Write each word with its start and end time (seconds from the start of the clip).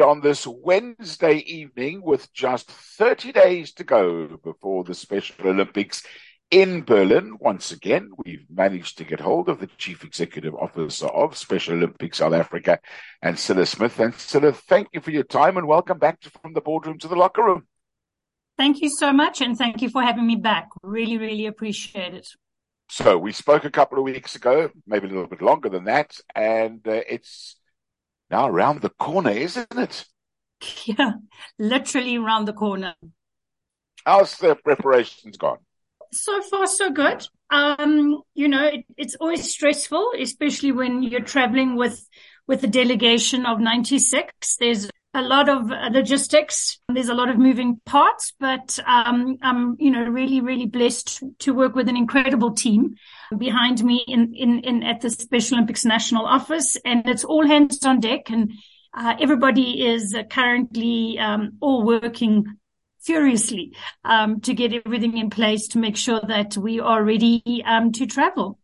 on 0.00 0.20
this 0.20 0.46
Wednesday 0.46 1.36
evening 1.38 2.02
with 2.02 2.32
just 2.32 2.70
30 2.70 3.32
days 3.32 3.72
to 3.74 3.84
go 3.84 4.38
before 4.42 4.84
the 4.84 4.94
Special 4.94 5.48
Olympics 5.48 6.02
in 6.50 6.82
Berlin. 6.82 7.36
Once 7.40 7.72
again, 7.72 8.10
we've 8.24 8.46
managed 8.50 8.98
to 8.98 9.04
get 9.04 9.20
hold 9.20 9.48
of 9.48 9.60
the 9.60 9.66
Chief 9.78 10.04
Executive 10.04 10.54
Officer 10.54 11.06
of 11.06 11.36
Special 11.36 11.74
Olympics 11.74 12.18
South 12.18 12.32
Africa 12.32 12.78
Ancilla 13.24 13.66
Smith. 13.66 13.96
Ancilla, 13.96 14.54
thank 14.54 14.88
you 14.92 15.00
for 15.00 15.10
your 15.10 15.24
time 15.24 15.56
and 15.56 15.66
welcome 15.66 15.98
back 15.98 16.20
to, 16.20 16.30
from 16.42 16.54
the 16.54 16.60
boardroom 16.60 16.98
to 16.98 17.08
the 17.08 17.16
locker 17.16 17.44
room. 17.44 17.66
Thank 18.56 18.80
you 18.80 18.90
so 18.90 19.12
much 19.12 19.40
and 19.40 19.56
thank 19.56 19.82
you 19.82 19.90
for 19.90 20.02
having 20.02 20.26
me 20.26 20.36
back. 20.36 20.68
Really, 20.82 21.18
really 21.18 21.46
appreciate 21.46 22.14
it. 22.14 22.28
So 22.90 23.18
we 23.18 23.32
spoke 23.32 23.64
a 23.66 23.70
couple 23.70 23.98
of 23.98 24.04
weeks 24.04 24.34
ago, 24.34 24.70
maybe 24.86 25.06
a 25.06 25.10
little 25.10 25.28
bit 25.28 25.42
longer 25.42 25.68
than 25.68 25.84
that, 25.84 26.18
and 26.34 26.80
uh, 26.88 27.02
it's 27.06 27.56
now 28.30 28.48
around 28.48 28.82
the 28.82 28.90
corner, 28.90 29.30
isn't 29.30 29.76
it? 29.76 30.04
Yeah, 30.86 31.12
literally 31.58 32.16
around 32.16 32.46
the 32.46 32.52
corner. 32.52 32.94
How's 34.04 34.36
the 34.38 34.56
preparations 34.56 35.36
gone? 35.36 35.58
So 36.12 36.42
far, 36.42 36.66
so 36.66 36.90
good. 36.90 37.26
Um, 37.50 38.22
you 38.34 38.48
know, 38.48 38.66
it, 38.66 38.84
it's 38.96 39.14
always 39.16 39.50
stressful, 39.50 40.12
especially 40.18 40.72
when 40.72 41.02
you're 41.02 41.20
traveling 41.20 41.76
with 41.76 42.04
with 42.46 42.64
a 42.64 42.66
delegation 42.66 43.46
of 43.46 43.60
96. 43.60 44.56
There's 44.56 44.90
a 45.18 45.22
lot 45.22 45.48
of 45.48 45.68
logistics. 45.92 46.78
There's 46.88 47.08
a 47.08 47.14
lot 47.14 47.28
of 47.28 47.38
moving 47.38 47.80
parts, 47.84 48.32
but 48.38 48.78
um, 48.86 49.36
I'm, 49.42 49.76
you 49.80 49.90
know, 49.90 50.04
really, 50.04 50.40
really 50.40 50.66
blessed 50.66 51.22
to 51.40 51.52
work 51.52 51.74
with 51.74 51.88
an 51.88 51.96
incredible 51.96 52.52
team 52.52 52.94
behind 53.36 53.82
me 53.82 54.04
in, 54.06 54.32
in, 54.34 54.60
in 54.60 54.82
at 54.84 55.00
the 55.00 55.10
Special 55.10 55.56
Olympics 55.56 55.84
National 55.84 56.24
Office, 56.24 56.76
and 56.84 57.06
it's 57.08 57.24
all 57.24 57.46
hands 57.46 57.84
on 57.84 57.98
deck, 57.98 58.30
and 58.30 58.52
uh, 58.96 59.16
everybody 59.20 59.84
is 59.84 60.16
currently 60.30 61.18
um, 61.18 61.58
all 61.60 61.84
working 61.84 62.44
furiously 63.00 63.72
um, 64.04 64.40
to 64.42 64.54
get 64.54 64.72
everything 64.72 65.18
in 65.18 65.30
place 65.30 65.68
to 65.68 65.78
make 65.78 65.96
sure 65.96 66.20
that 66.28 66.56
we 66.56 66.78
are 66.78 67.02
ready 67.02 67.42
um, 67.66 67.90
to 67.92 68.06
travel. 68.06 68.58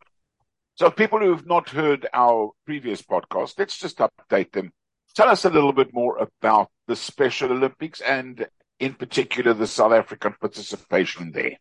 So, 0.76 0.90
people 0.90 1.18
who 1.18 1.30
have 1.30 1.46
not 1.46 1.68
heard 1.70 2.06
our 2.12 2.50
previous 2.64 3.02
podcast, 3.02 3.58
let's 3.58 3.78
just 3.78 3.98
update 3.98 4.52
them 4.52 4.72
Tell 5.14 5.28
us 5.28 5.44
a 5.44 5.50
little 5.50 5.72
bit 5.72 5.94
more 5.94 6.18
about 6.18 6.70
the 6.88 6.96
Special 6.96 7.52
Olympics 7.52 8.00
and, 8.00 8.46
in 8.80 8.94
particular, 8.94 9.54
the 9.54 9.66
South 9.66 9.92
African 9.92 10.34
participation 10.40 11.30
there. 11.32 11.56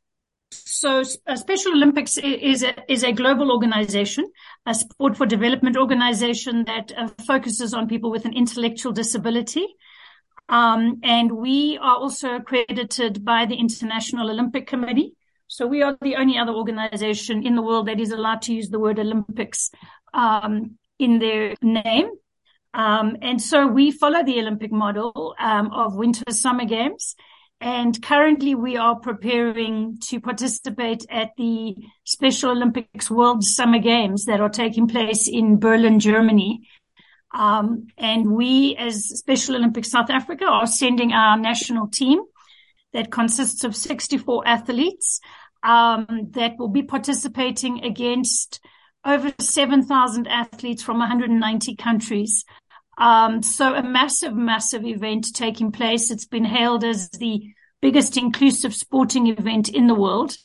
So, 0.52 1.04
uh, 1.28 1.36
Special 1.36 1.74
Olympics 1.74 2.18
is 2.18 2.64
a, 2.64 2.92
is 2.92 3.04
a 3.04 3.12
global 3.12 3.52
organization, 3.52 4.26
a 4.66 4.74
sport 4.74 5.18
for 5.18 5.26
development 5.26 5.78
organization 5.78 6.66
that 6.66 6.92
uh, 6.98 7.10
focuses 7.26 7.74
on 7.74 7.88
people 7.88 8.12
with 8.12 8.26
an 8.26 8.34
intellectual 8.34 8.92
disability. 8.92 9.68
Um, 10.50 11.00
and 11.04 11.32
we 11.32 11.78
are 11.78 11.96
also 11.96 12.36
accredited 12.36 13.24
by 13.24 13.46
the 13.46 13.56
International 13.56 14.30
Olympic 14.30 14.68
Committee. 14.68 15.16
So 15.48 15.68
we 15.68 15.84
are 15.84 15.98
the 16.02 16.16
only 16.16 16.38
other 16.38 16.54
organization 16.54 17.46
in 17.46 17.56
the 17.56 17.62
world 17.62 17.88
that 17.88 18.00
is 18.00 18.12
allowed 18.12 18.42
to 18.44 18.54
use 18.54 18.70
the 18.70 18.80
word 18.80 19.00
Olympics 19.00 19.72
um, 20.14 20.78
in 21.00 21.20
their 21.20 21.56
name. 21.62 22.10
Um, 22.74 23.18
and 23.22 23.42
so 23.42 23.68
we 23.68 23.92
follow 23.92 24.24
the 24.24 24.40
Olympic 24.40 24.72
model 24.72 25.36
um, 25.40 25.72
of 25.72 25.96
winter 25.96 26.32
summer 26.32 26.66
games. 26.66 27.16
And 27.62 28.02
currently 28.02 28.56
we 28.56 28.76
are 28.76 29.00
preparing 29.00 29.98
to 30.10 30.20
participate 30.20 31.06
at 31.10 31.32
the 31.38 31.76
Special 32.04 32.52
Olympics 32.52 33.10
World 33.10 33.44
Summer 33.44 33.80
Games 33.80 34.26
that 34.26 34.42
are 34.42 34.50
taking 34.50 34.88
place 34.88 35.30
in 35.30 35.60
Berlin, 35.60 36.00
Germany. 36.00 36.68
Um, 37.34 37.88
and 37.98 38.32
we 38.32 38.76
as 38.76 39.08
Special 39.08 39.56
Olympics 39.56 39.90
South 39.92 40.10
Africa 40.10 40.46
are 40.46 40.68
sending 40.68 41.14
our 41.14 41.38
national 41.38 41.88
team 41.88 42.20
that 42.92 43.12
consists 43.12 43.64
of 43.64 43.76
64 43.76 44.46
athletes, 44.46 45.20
um, 45.64 46.06
that 46.32 46.58
will 46.60 46.68
be 46.68 46.84
participating 46.84 47.84
against 47.84 48.60
over 49.06 49.34
7,000 49.40 50.28
athletes 50.28 50.84
from 50.84 51.00
190 51.00 51.76
countries. 51.76 52.46
Um, 52.98 53.42
so 53.42 53.74
a 53.74 53.84
massive, 53.84 54.36
massive 54.36 54.86
event 54.86 55.34
taking 55.34 55.72
place. 55.72 56.12
It's 56.12 56.26
been 56.26 56.46
hailed 56.46 56.84
as 56.84 57.10
the 57.10 57.54
biggest 57.82 58.18
inclusive 58.18 58.74
sporting 58.74 59.28
event 59.28 59.70
in 59.70 59.88
the 59.88 59.96
world. 59.96 60.38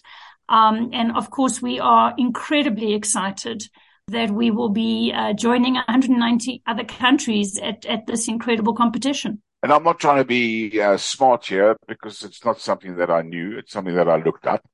Um, 0.49 0.91
and 0.93 1.17
of 1.17 1.31
course, 1.31 1.61
we 1.61 1.79
are 1.79 2.15
incredibly 2.17 2.95
excited 2.95 3.63
that 4.09 4.31
we 4.31 4.51
will 4.51 4.71
be 4.71 5.13
uh, 5.15 5.35
joining 5.35 5.75
190 5.75 6.63
other 6.67 6.85
countries 6.85 7.59
at, 7.63 7.85
at 7.87 8.07
this 8.07 8.27
incredible 8.27 8.75
competition. 8.75 9.43
And 9.63 9.73
I'm 9.73 9.83
not 9.83 9.99
trying 9.99 10.19
to 10.19 10.25
be 10.25 10.81
uh, 10.81 10.97
smart 10.97 11.47
here 11.47 11.77
because 11.87 12.23
it's 12.23 12.45
not 12.45 12.61
something 12.61 12.97
that 12.97 13.11
I 13.11 13.23
knew. 13.23 13.59
It's 13.59 13.73
something 13.73 13.95
that 13.95 14.09
I 14.09 14.17
looked 14.17 14.47
up. 14.47 14.65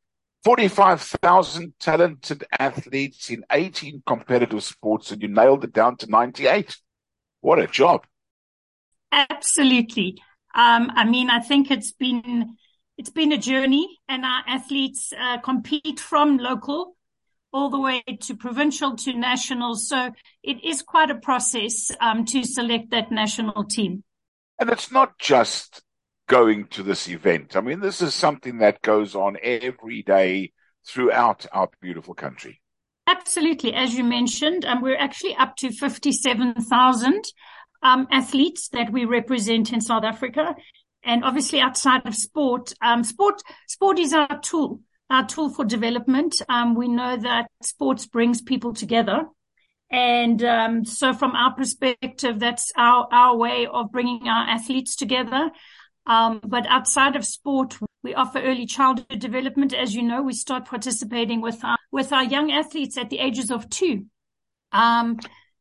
45,000 0.44 1.72
talented 1.80 2.44
athletes 2.58 3.30
in 3.30 3.44
18 3.50 4.02
competitive 4.06 4.62
sports, 4.62 5.10
and 5.10 5.22
you 5.22 5.28
nailed 5.28 5.64
it 5.64 5.72
down 5.72 5.96
to 5.96 6.10
98. 6.10 6.76
What 7.44 7.59
a 7.59 7.66
job. 7.66 8.06
Absolutely. 9.12 10.16
Um, 10.55 10.91
I 10.94 11.05
mean, 11.05 11.28
I 11.28 11.41
think 11.41 11.71
it's 11.71 11.93
been, 11.93 12.56
it's 12.97 13.10
been 13.10 13.32
a 13.32 13.37
journey 13.37 13.99
and 14.09 14.25
our 14.25 14.43
athletes 14.47 15.12
uh, 15.12 15.43
compete 15.43 16.00
from 16.00 16.38
local 16.38 16.97
all 17.53 17.69
the 17.69 17.78
way 17.78 18.03
to 18.22 18.34
provincial 18.34 18.97
to 18.97 19.12
national. 19.12 19.75
So 19.75 20.12
it 20.43 20.65
is 20.65 20.81
quite 20.81 21.10
a 21.10 21.16
process 21.16 21.91
um, 22.00 22.25
to 22.25 22.44
select 22.44 22.93
that 22.93 23.12
national 23.12 23.65
team. 23.65 24.04
And 24.59 24.71
it's 24.71 24.91
not 24.91 25.19
just 25.19 25.83
going 26.27 26.69
to 26.69 26.83
this 26.83 27.10
event. 27.10 27.56
I 27.56 27.60
mean, 27.60 27.81
this 27.81 28.00
is 28.00 28.15
something 28.15 28.60
that 28.60 28.81
goes 28.81 29.15
on 29.15 29.37
every 29.43 30.03
day 30.03 30.54
throughout 30.87 31.44
our 31.53 31.69
beautiful 31.83 32.15
country. 32.15 32.62
Absolutely. 33.06 33.75
As 33.75 33.94
you 33.94 34.04
mentioned, 34.04 34.65
um, 34.65 34.81
we're 34.81 34.97
actually 34.97 35.34
up 35.37 35.56
to 35.56 35.70
57,000 35.70 37.25
um, 37.82 38.06
athletes 38.10 38.69
that 38.70 38.91
we 38.91 39.04
represent 39.04 39.72
in 39.72 39.81
South 39.81 40.04
Africa. 40.04 40.54
And 41.04 41.22
obviously 41.22 41.60
outside 41.60 42.06
of 42.06 42.15
sport, 42.15 42.72
um, 42.81 43.04
sport, 43.04 43.42
sport 43.69 43.98
is 43.98 44.15
our 44.15 44.38
tool, 44.41 44.81
our 45.10 45.26
tool 45.26 45.50
for 45.50 45.66
development. 45.66 46.41
Um, 46.48 46.75
we 46.75 46.88
know 46.88 47.16
that 47.19 47.50
sports 47.62 48.06
brings 48.06 48.41
people 48.41 48.72
together. 48.72 49.25
And 49.91 50.42
um, 50.42 50.84
so 50.86 51.12
from 51.12 51.32
our 51.32 51.54
perspective, 51.54 52.41
that's 52.41 52.72
our, 52.75 53.06
our 53.12 53.36
way 53.36 53.66
of 53.71 53.92
bringing 53.92 54.28
our 54.28 54.48
athletes 54.48 54.97
together. 54.97 55.50
Um, 56.06 56.41
but 56.42 56.66
outside 56.66 57.16
of 57.16 57.25
sport, 57.26 57.76
we 58.04 58.15
offer 58.15 58.38
early 58.38 58.66
childhood 58.66 59.19
development. 59.19 59.72
As 59.72 59.94
you 59.94 60.03
know, 60.03 60.22
we 60.22 60.34
start 60.34 60.66
participating 60.66 61.41
with 61.41 61.65
our, 61.65 61.78
with 61.91 62.12
our 62.12 62.22
young 62.22 62.53
athletes 62.53 62.98
at 62.98 63.09
the 63.09 63.19
ages 63.19 63.50
of 63.50 63.69
two. 63.70 64.04
Um, 64.72 65.19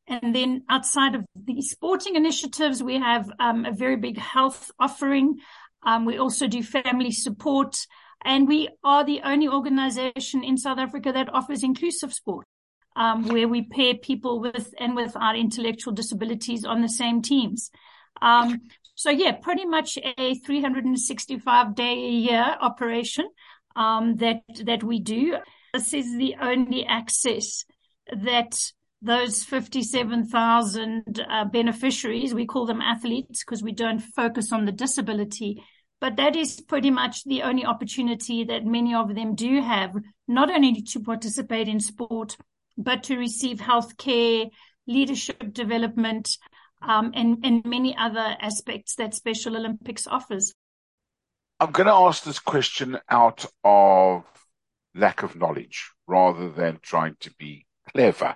and 0.08 0.36
then 0.36 0.64
outside 0.70 1.16
of 1.16 1.24
the 1.36 1.62
sporting 1.62 2.18
initiatives, 2.18 2.84
we 2.84 3.00
have 3.00 3.32
um, 3.40 3.66
a 3.66 3.72
very 3.72 3.96
big 3.96 4.18
health 4.18 4.70
offering. 4.78 5.38
Um, 5.84 6.04
we 6.04 6.18
also 6.18 6.48
do 6.48 6.62
family 6.62 7.12
support 7.12 7.88
and 8.26 8.48
we 8.48 8.70
are 8.84 9.06
the 9.06 9.22
only 9.24 9.48
organization 9.48 10.44
in 10.44 10.58
South 10.58 10.80
Africa 10.80 11.14
that 11.14 11.34
offers 11.34 11.64
inclusive 11.64 12.14
sport. 12.14 12.46
Um, 12.96 13.28
where 13.30 13.48
we 13.48 13.64
pair 13.64 13.96
people 13.96 14.40
with 14.40 14.72
and 14.78 14.96
without 14.96 15.36
intellectual 15.36 15.94
disabilities 15.94 16.64
on 16.64 16.84
the 16.84 16.88
same 16.88 17.24
teams. 17.24 17.72
So 18.96 19.10
yeah, 19.10 19.34
pretty 19.34 19.66
much 19.66 19.98
a 19.98 20.36
365 20.36 21.76
day 21.76 21.94
a 21.94 22.10
year 22.10 22.58
operation, 22.62 23.28
um, 23.76 24.16
that, 24.18 24.42
that 24.66 24.84
we 24.84 25.00
do. 25.00 25.38
This 25.74 25.94
is 25.94 26.16
the 26.18 26.36
only 26.40 26.86
access 26.86 27.66
that 28.12 28.56
those 29.02 29.44
57,000 29.44 31.26
uh, 31.30 31.46
beneficiaries, 31.46 32.34
we 32.34 32.46
call 32.46 32.66
them 32.66 32.82
athletes 32.82 33.44
because 33.44 33.62
we 33.62 33.74
don't 33.74 34.00
focus 34.00 34.54
on 34.54 34.66
the 34.66 34.72
disability, 34.72 35.62
but 36.00 36.16
that 36.18 36.36
is 36.36 36.62
pretty 36.62 36.90
much 36.90 37.24
the 37.26 37.44
only 37.44 37.66
opportunity 37.66 38.46
that 38.46 38.66
many 38.66 38.94
of 38.94 39.14
them 39.14 39.36
do 39.36 39.62
have, 39.62 39.94
not 40.28 40.50
only 40.50 40.82
to 40.82 41.00
participate 41.02 41.68
in 41.68 41.80
sport, 41.80 42.38
but 42.78 43.04
to 43.04 43.18
receive 43.18 43.60
health 43.60 43.98
care, 43.98 44.46
leadership 44.88 45.54
development, 45.54 46.38
um, 46.88 47.12
and, 47.16 47.38
and 47.44 47.66
many 47.66 47.96
other 47.98 48.36
aspects 48.40 48.96
that 48.96 49.14
Special 49.14 49.56
Olympics 49.56 50.08
offers. 50.08 50.54
I'm 51.60 51.72
going 51.72 51.88
to 51.88 51.94
ask 51.94 52.24
this 52.24 52.40
question 52.40 52.98
out 53.10 53.46
of 53.64 54.24
lack 54.96 55.24
of 55.24 55.36
knowledge 55.36 55.92
rather 56.08 56.50
than 56.50 56.80
trying 56.82 57.16
to 57.22 57.32
be 57.40 57.66
clever. 57.92 58.36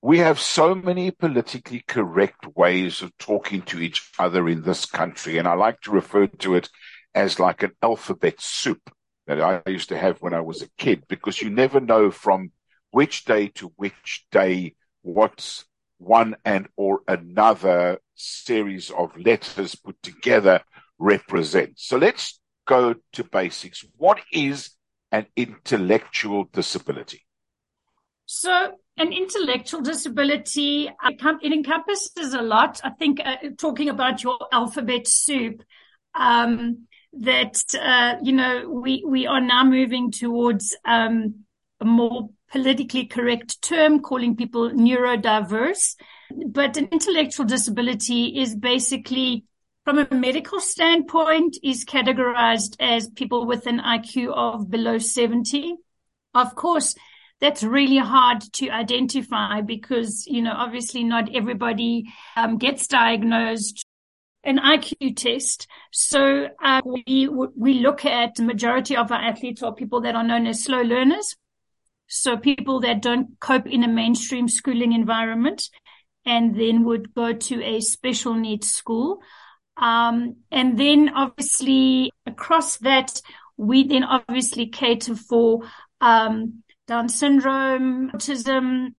We 0.00 0.18
have 0.18 0.38
so 0.38 0.74
many 0.74 1.10
politically 1.10 1.82
correct 1.86 2.46
ways 2.56 3.02
of 3.02 3.16
talking 3.18 3.62
to 3.62 3.80
each 3.80 4.10
other 4.18 4.48
in 4.48 4.62
this 4.62 4.86
country, 4.86 5.38
and 5.38 5.48
I 5.48 5.54
like 5.54 5.80
to 5.82 5.90
refer 5.90 6.26
to 6.26 6.54
it 6.54 6.68
as 7.14 7.40
like 7.40 7.62
an 7.62 7.72
alphabet 7.82 8.40
soup 8.40 8.90
that 9.26 9.40
I 9.40 9.62
used 9.68 9.88
to 9.88 9.98
have 9.98 10.22
when 10.22 10.34
I 10.34 10.40
was 10.40 10.62
a 10.62 10.70
kid, 10.78 11.04
because 11.08 11.42
you 11.42 11.50
never 11.50 11.80
know 11.80 12.10
from 12.10 12.52
which 12.90 13.24
day 13.24 13.48
to 13.48 13.72
which 13.76 14.26
day 14.30 14.74
what 15.02 15.64
one 15.98 16.36
and 16.44 16.68
or 16.76 17.00
another 17.06 17.98
series 18.14 18.90
of 18.90 19.16
letters 19.16 19.74
put 19.74 20.02
together 20.02 20.62
represents. 20.98 21.86
So 21.86 21.96
let's 21.98 22.40
go 22.66 22.94
to 23.12 23.24
basics. 23.24 23.84
What 23.96 24.20
is 24.32 24.70
an 25.12 25.26
intellectual 25.36 26.44
disability? 26.52 27.24
So, 28.26 28.72
an 28.98 29.12
intellectual 29.12 29.80
disability, 29.80 30.90
it 31.02 31.52
encompasses 31.52 32.34
a 32.34 32.42
lot. 32.42 32.80
I 32.84 32.90
think 32.90 33.20
uh, 33.24 33.36
talking 33.56 33.88
about 33.88 34.22
your 34.22 34.36
alphabet 34.52 35.08
soup, 35.08 35.62
um, 36.14 36.88
that, 37.14 37.62
uh, 37.80 38.16
you 38.22 38.32
know, 38.32 38.68
we, 38.68 39.02
we 39.06 39.26
are 39.26 39.40
now 39.40 39.64
moving 39.64 40.10
towards, 40.10 40.76
um, 40.84 41.44
a 41.80 41.84
more 41.86 42.28
politically 42.50 43.06
correct 43.06 43.60
term, 43.62 44.00
calling 44.00 44.36
people 44.36 44.70
neurodiverse. 44.70 45.96
But 46.46 46.76
an 46.76 46.88
intellectual 46.92 47.46
disability 47.46 48.38
is 48.40 48.54
basically, 48.54 49.44
from 49.84 49.98
a 49.98 50.14
medical 50.14 50.60
standpoint, 50.60 51.58
is 51.62 51.84
categorized 51.84 52.76
as 52.80 53.08
people 53.08 53.46
with 53.46 53.66
an 53.66 53.80
IQ 53.80 54.32
of 54.34 54.70
below 54.70 54.98
70. 54.98 55.76
Of 56.34 56.54
course, 56.54 56.94
that's 57.40 57.62
really 57.62 57.98
hard 57.98 58.42
to 58.54 58.70
identify 58.70 59.60
because, 59.60 60.26
you 60.26 60.42
know, 60.42 60.54
obviously 60.56 61.04
not 61.04 61.34
everybody 61.34 62.12
um, 62.36 62.58
gets 62.58 62.86
diagnosed 62.86 63.84
an 64.44 64.58
IQ 64.58 65.16
test. 65.16 65.66
So 65.92 66.48
uh, 66.62 66.80
we 66.84 67.28
we 67.28 67.74
look 67.74 68.04
at 68.04 68.36
the 68.36 68.44
majority 68.44 68.96
of 68.96 69.12
our 69.12 69.20
athletes 69.20 69.62
are 69.62 69.74
people 69.74 70.00
that 70.02 70.14
are 70.14 70.24
known 70.24 70.46
as 70.46 70.64
slow 70.64 70.80
learners. 70.82 71.36
So 72.08 72.36
people 72.36 72.80
that 72.80 73.02
don't 73.02 73.38
cope 73.40 73.66
in 73.66 73.84
a 73.84 73.88
mainstream 73.88 74.48
schooling 74.48 74.92
environment 74.92 75.68
and 76.24 76.58
then 76.58 76.84
would 76.84 77.14
go 77.14 77.32
to 77.32 77.62
a 77.62 77.80
special 77.80 78.34
needs 78.34 78.70
school. 78.70 79.20
Um, 79.76 80.36
and 80.50 80.78
then 80.78 81.10
obviously 81.10 82.10
across 82.26 82.78
that, 82.78 83.20
we 83.56 83.86
then 83.86 84.04
obviously 84.04 84.66
cater 84.66 85.14
for, 85.14 85.62
um, 86.00 86.62
Down 86.86 87.08
syndrome, 87.08 88.10
autism, 88.12 88.94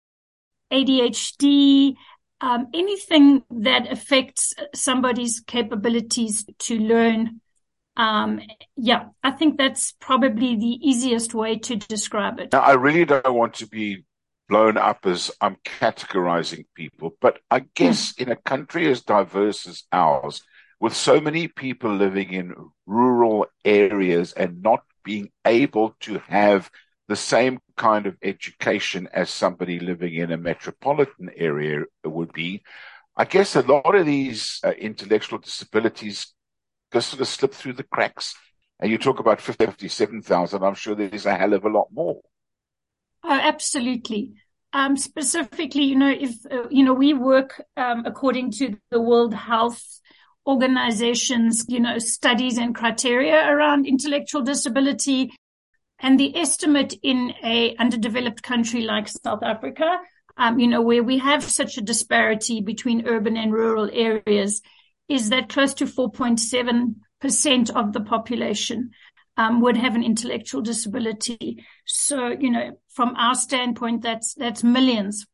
ADHD, 0.72 1.96
um, 2.42 2.68
anything 2.74 3.44
that 3.50 3.92
affects 3.92 4.54
somebody's 4.76 5.40
capabilities 5.40 6.46
to 6.60 6.78
learn 6.78 7.42
um, 8.00 8.40
yeah, 8.78 9.10
I 9.22 9.32
think 9.32 9.58
that's 9.58 9.92
probably 10.00 10.56
the 10.56 10.80
easiest 10.90 11.34
way 11.34 11.58
to 11.58 11.76
describe 11.76 12.40
it. 12.40 12.54
Now, 12.54 12.62
I 12.62 12.76
really 12.76 13.04
don't 13.04 13.36
want 13.36 13.56
to 13.56 13.68
be 13.68 14.06
blown 14.48 14.78
up 14.78 15.06
as 15.06 15.30
I'm 15.42 15.58
categorizing 15.66 16.64
people, 16.76 17.18
but 17.20 17.40
I 17.52 17.66
guess 17.76 18.14
mm. 18.14 18.22
in 18.24 18.32
a 18.32 18.38
country 18.38 18.90
as 18.90 19.02
diverse 19.02 19.68
as 19.68 19.84
ours, 19.92 20.42
with 20.80 20.96
so 20.96 21.20
many 21.20 21.50
people 21.50 21.94
living 21.94 22.32
in 22.32 22.56
rural 22.86 23.48
areas 23.66 24.32
and 24.32 24.64
not 24.64 24.80
being 25.04 25.30
able 25.44 25.94
to 26.00 26.20
have 26.20 26.72
the 27.10 27.18
same 27.18 27.60
kind 27.76 28.06
of 28.06 28.16
education 28.24 29.10
as 29.12 29.30
somebody 29.30 29.78
living 29.78 30.14
in 30.14 30.32
a 30.32 30.38
metropolitan 30.38 31.30
area 31.36 31.84
would 32.06 32.32
be, 32.32 32.64
I 33.18 33.26
guess 33.26 33.58
a 33.58 33.62
lot 33.62 33.94
of 33.94 34.06
these 34.06 34.62
uh, 34.64 34.72
intellectual 34.72 35.40
disabilities 35.40 36.34
just 36.92 37.10
sort 37.10 37.22
of 37.22 37.28
slip 37.28 37.54
through 37.54 37.74
the 37.74 37.84
cracks. 37.84 38.36
And 38.80 38.90
you 38.90 38.98
talk 38.98 39.20
about 39.20 39.42
57,000, 39.42 40.64
I'm 40.64 40.76
sure 40.76 40.96
there's 40.96 41.26
a 41.26 41.36
hell 41.36 41.54
of 41.54 41.66
a 41.66 41.70
lot 41.70 41.88
more. 41.92 42.22
Oh, 43.24 43.40
absolutely. 43.42 44.34
Um, 44.72 44.96
specifically, 44.96 45.84
you 45.84 45.96
know, 45.96 46.10
if, 46.10 46.36
uh, 46.50 46.70
you 46.70 46.84
know, 46.84 46.94
we 46.94 47.14
work, 47.14 47.62
um, 47.76 48.06
according 48.06 48.52
to 48.52 48.78
the 48.92 49.02
World 49.02 49.34
Health 49.34 49.84
Organization's, 50.48 51.66
you 51.68 51.80
know, 51.80 51.98
studies 52.00 52.58
and 52.58 52.74
criteria 52.74 53.48
around 53.48 53.86
intellectual 53.86 54.42
disability. 54.42 55.34
And 56.00 56.18
the 56.18 56.38
estimate 56.38 56.94
in 57.04 57.34
a 57.44 57.76
underdeveloped 57.76 58.42
country 58.42 58.82
like 58.82 59.10
South 59.10 59.44
Africa, 59.44 59.98
um, 60.38 60.58
you 60.58 60.68
know, 60.68 60.82
where 60.82 61.04
we 61.04 61.18
have 61.18 61.44
such 61.44 61.78
a 61.78 61.82
disparity 61.82 62.62
between 62.62 63.06
urban 63.06 63.36
and 63.36 63.52
rural 63.52 63.90
areas 63.92 64.62
is 65.10 65.30
that 65.30 65.50
close 65.50 65.74
to 65.76 65.86
4.7% 65.86 67.76
of 67.76 67.94
the 67.94 68.02
population 68.02 68.92
um, 69.38 69.62
would 69.62 69.78
have 69.78 69.96
an 69.96 70.04
intellectual 70.04 70.62
disability. 70.62 71.66
So, 71.86 72.28
you 72.28 72.52
know, 72.52 72.80
from 72.90 73.16
our 73.16 73.36
standpoint, 73.36 74.04
that's, 74.04 74.34
that's 74.36 74.64
millions 74.64 75.26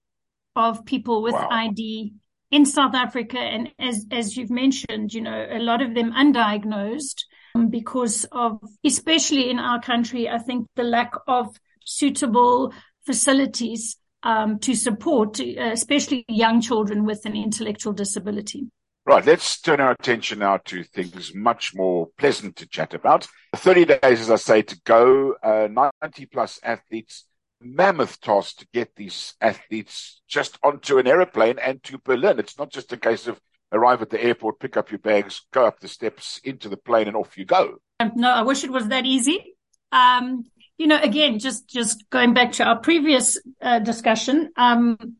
of 0.56 0.86
people 0.86 1.22
with 1.22 1.34
wow. 1.34 1.50
ID 1.52 2.14
in 2.52 2.66
South 2.66 2.96
Africa. 2.96 3.40
And 3.40 3.72
as, 3.80 4.06
as 4.12 4.38
you've 4.38 4.52
mentioned, 4.52 5.14
you 5.14 5.22
know, 5.22 5.48
a 5.50 5.60
lot 5.60 5.82
of 5.82 5.94
them 5.94 6.14
undiagnosed 6.14 7.24
um, 7.56 7.70
because 7.70 8.26
of, 8.32 8.60
especially 8.86 9.50
in 9.50 9.60
our 9.60 9.82
country, 9.82 10.30
I 10.30 10.38
think 10.38 10.68
the 10.76 10.84
lack 10.84 11.14
of 11.28 11.56
suitable 11.84 12.74
facilities 13.06 13.98
um, 14.24 14.60
to 14.60 14.76
support, 14.76 15.40
uh, 15.40 15.72
especially 15.72 16.26
young 16.28 16.62
children 16.62 17.06
with 17.06 17.26
an 17.26 17.36
intellectual 17.36 17.94
disability. 17.94 18.68
Right, 19.08 19.24
let's 19.24 19.62
turn 19.62 19.82
our 19.82 19.92
attention 19.92 20.40
now 20.40 20.58
to 20.66 20.84
things 20.84 21.32
much 21.36 21.76
more 21.76 22.08
pleasant 22.18 22.56
to 22.56 22.66
chat 22.66 22.96
about. 22.96 23.28
30 23.56 23.86
days, 23.86 24.20
as 24.20 24.32
I 24.32 24.36
say, 24.38 24.62
to 24.64 24.82
go, 24.84 25.36
uh, 25.44 25.68
90 26.02 26.26
plus 26.26 26.60
athletes, 26.64 27.26
mammoth 27.62 28.20
task 28.20 28.58
to 28.58 28.68
get 28.74 28.96
these 28.96 29.36
athletes 29.40 30.24
just 30.28 30.58
onto 30.64 30.98
an 30.98 31.06
aeroplane 31.06 31.60
and 31.60 31.84
to 31.84 32.00
Berlin. 32.00 32.40
It's 32.40 32.58
not 32.58 32.72
just 32.72 32.94
a 32.94 32.98
case 32.98 33.28
of 33.28 33.40
arrive 33.72 34.02
at 34.02 34.10
the 34.10 34.24
airport, 34.24 34.60
pick 34.60 34.76
up 34.76 34.90
your 34.90 35.00
bags, 35.00 35.44
go 35.54 35.68
up 35.68 35.80
the 35.80 35.88
steps 35.88 36.42
into 36.44 36.68
the 36.68 36.78
plane 36.78 37.08
and 37.08 37.16
off 37.16 37.38
you 37.38 37.46
go. 37.46 37.76
Um, 38.00 38.14
no, 38.16 38.32
I 38.32 38.42
wish 38.42 38.64
it 38.64 38.72
was 38.72 38.88
that 38.88 39.06
easy. 39.06 39.56
Um, 39.92 40.46
you 40.80 40.88
know, 40.88 41.00
again, 41.00 41.38
just, 41.38 41.70
just 41.70 42.10
going 42.10 42.34
back 42.34 42.54
to 42.54 42.64
our 42.64 42.80
previous 42.80 43.40
uh, 43.62 43.78
discussion, 43.78 44.52
um, 44.58 45.18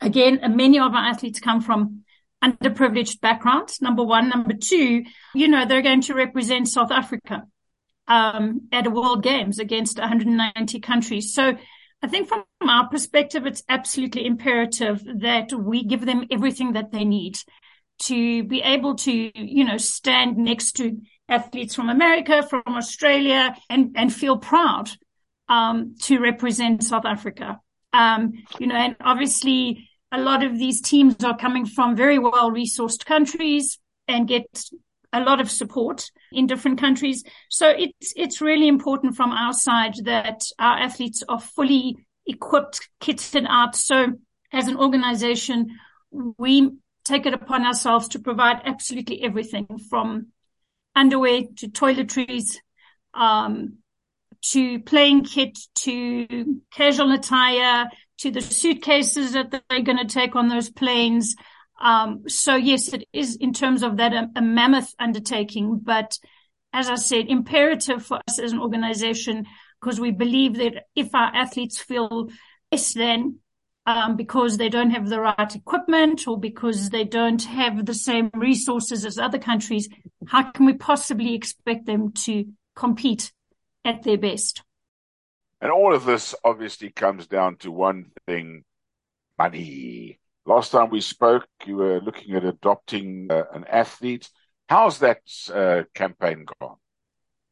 again, 0.00 0.40
many 0.54 0.78
of 0.78 0.94
our 0.94 1.04
athletes 1.08 1.40
come 1.40 1.60
from 1.60 2.01
underprivileged 2.42 3.20
backgrounds, 3.20 3.80
number 3.80 4.02
one. 4.02 4.28
Number 4.28 4.54
two, 4.54 5.04
you 5.34 5.48
know, 5.48 5.64
they're 5.64 5.82
going 5.82 6.02
to 6.02 6.14
represent 6.14 6.68
South 6.68 6.90
Africa 6.90 7.44
um, 8.08 8.68
at 8.72 8.86
a 8.86 8.90
World 8.90 9.22
Games 9.22 9.58
against 9.58 9.98
190 9.98 10.80
countries. 10.80 11.32
So 11.34 11.56
I 12.02 12.08
think 12.08 12.28
from 12.28 12.44
our 12.62 12.88
perspective, 12.88 13.46
it's 13.46 13.62
absolutely 13.68 14.26
imperative 14.26 15.04
that 15.20 15.52
we 15.52 15.84
give 15.84 16.04
them 16.04 16.26
everything 16.30 16.72
that 16.72 16.90
they 16.90 17.04
need 17.04 17.36
to 18.00 18.42
be 18.44 18.60
able 18.62 18.96
to, 18.96 19.12
you 19.12 19.64
know, 19.64 19.76
stand 19.76 20.36
next 20.36 20.72
to 20.72 21.00
athletes 21.28 21.74
from 21.74 21.88
America, 21.88 22.42
from 22.42 22.62
Australia, 22.66 23.54
and, 23.70 23.94
and 23.96 24.12
feel 24.12 24.36
proud 24.36 24.90
um, 25.48 25.94
to 26.02 26.18
represent 26.18 26.82
South 26.82 27.06
Africa. 27.06 27.60
Um, 27.92 28.32
you 28.58 28.66
know, 28.66 28.74
and 28.74 28.96
obviously 29.00 29.88
a 30.12 30.20
lot 30.20 30.44
of 30.44 30.58
these 30.58 30.82
teams 30.82 31.24
are 31.24 31.36
coming 31.36 31.64
from 31.64 31.96
very 31.96 32.18
well 32.18 32.50
resourced 32.50 33.04
countries 33.04 33.78
and 34.06 34.28
get 34.28 34.64
a 35.12 35.20
lot 35.20 35.40
of 35.40 35.50
support 35.50 36.10
in 36.32 36.46
different 36.46 36.78
countries. 36.78 37.24
So 37.48 37.68
it's, 37.68 38.12
it's 38.14 38.40
really 38.40 38.68
important 38.68 39.16
from 39.16 39.32
our 39.32 39.52
side 39.52 39.94
that 40.04 40.42
our 40.58 40.78
athletes 40.78 41.22
are 41.28 41.40
fully 41.40 41.96
equipped, 42.26 42.88
kitted 43.00 43.46
out. 43.48 43.74
So 43.74 44.12
as 44.52 44.68
an 44.68 44.76
organization, 44.76 45.78
we 46.10 46.70
take 47.04 47.26
it 47.26 47.34
upon 47.34 47.64
ourselves 47.64 48.08
to 48.08 48.20
provide 48.20 48.62
absolutely 48.64 49.22
everything 49.22 49.66
from 49.90 50.28
underwear 50.94 51.42
to 51.56 51.68
toiletries, 51.68 52.56
um, 53.14 53.78
to 54.42 54.80
playing 54.80 55.24
kit 55.24 55.58
to 55.74 56.60
casual 56.72 57.12
attire 57.12 57.88
to 58.22 58.30
the 58.30 58.40
suitcases 58.40 59.32
that 59.32 59.50
they're 59.50 59.82
going 59.82 59.98
to 59.98 60.04
take 60.04 60.36
on 60.36 60.48
those 60.48 60.70
planes. 60.70 61.34
Um, 61.80 62.22
so 62.28 62.54
yes, 62.54 62.92
it 62.92 63.08
is 63.12 63.36
in 63.36 63.52
terms 63.52 63.82
of 63.82 63.96
that 63.96 64.12
a, 64.12 64.30
a, 64.36 64.40
mammoth 64.42 64.94
undertaking, 65.00 65.80
but 65.82 66.16
as 66.72 66.88
I 66.88 66.94
said, 66.94 67.26
imperative 67.28 68.06
for 68.06 68.20
us 68.28 68.38
as 68.38 68.52
an 68.52 68.60
organization 68.60 69.46
because 69.80 69.98
we 69.98 70.12
believe 70.12 70.54
that 70.58 70.84
if 70.94 71.12
our 71.14 71.34
athletes 71.34 71.80
feel 71.80 72.28
less 72.70 72.94
than 72.94 73.40
um, 73.86 74.16
because 74.16 74.56
they 74.56 74.68
don't 74.68 74.90
have 74.90 75.08
the 75.08 75.20
right 75.20 75.56
equipment 75.56 76.28
or 76.28 76.38
because 76.38 76.90
they 76.90 77.02
don't 77.02 77.42
have 77.42 77.84
the 77.84 77.94
same 77.94 78.30
resources 78.34 79.04
as 79.04 79.18
other 79.18 79.40
countries, 79.40 79.88
how 80.28 80.52
can 80.52 80.66
we 80.66 80.74
possibly 80.74 81.34
expect 81.34 81.86
them 81.86 82.12
to 82.12 82.44
compete 82.76 83.32
at 83.84 84.04
their 84.04 84.18
best? 84.18 84.62
And 85.62 85.70
all 85.70 85.94
of 85.94 86.04
this 86.04 86.34
obviously 86.44 86.90
comes 86.90 87.28
down 87.28 87.56
to 87.58 87.70
one 87.70 88.10
thing 88.26 88.64
money. 89.38 90.18
Last 90.44 90.72
time 90.72 90.90
we 90.90 91.00
spoke, 91.00 91.46
you 91.64 91.76
were 91.76 92.00
looking 92.00 92.34
at 92.34 92.44
adopting 92.44 93.28
uh, 93.30 93.44
an 93.52 93.64
athlete. 93.70 94.28
How's 94.68 94.98
that 94.98 95.20
uh, 95.54 95.84
campaign 95.94 96.46
gone? 96.60 96.78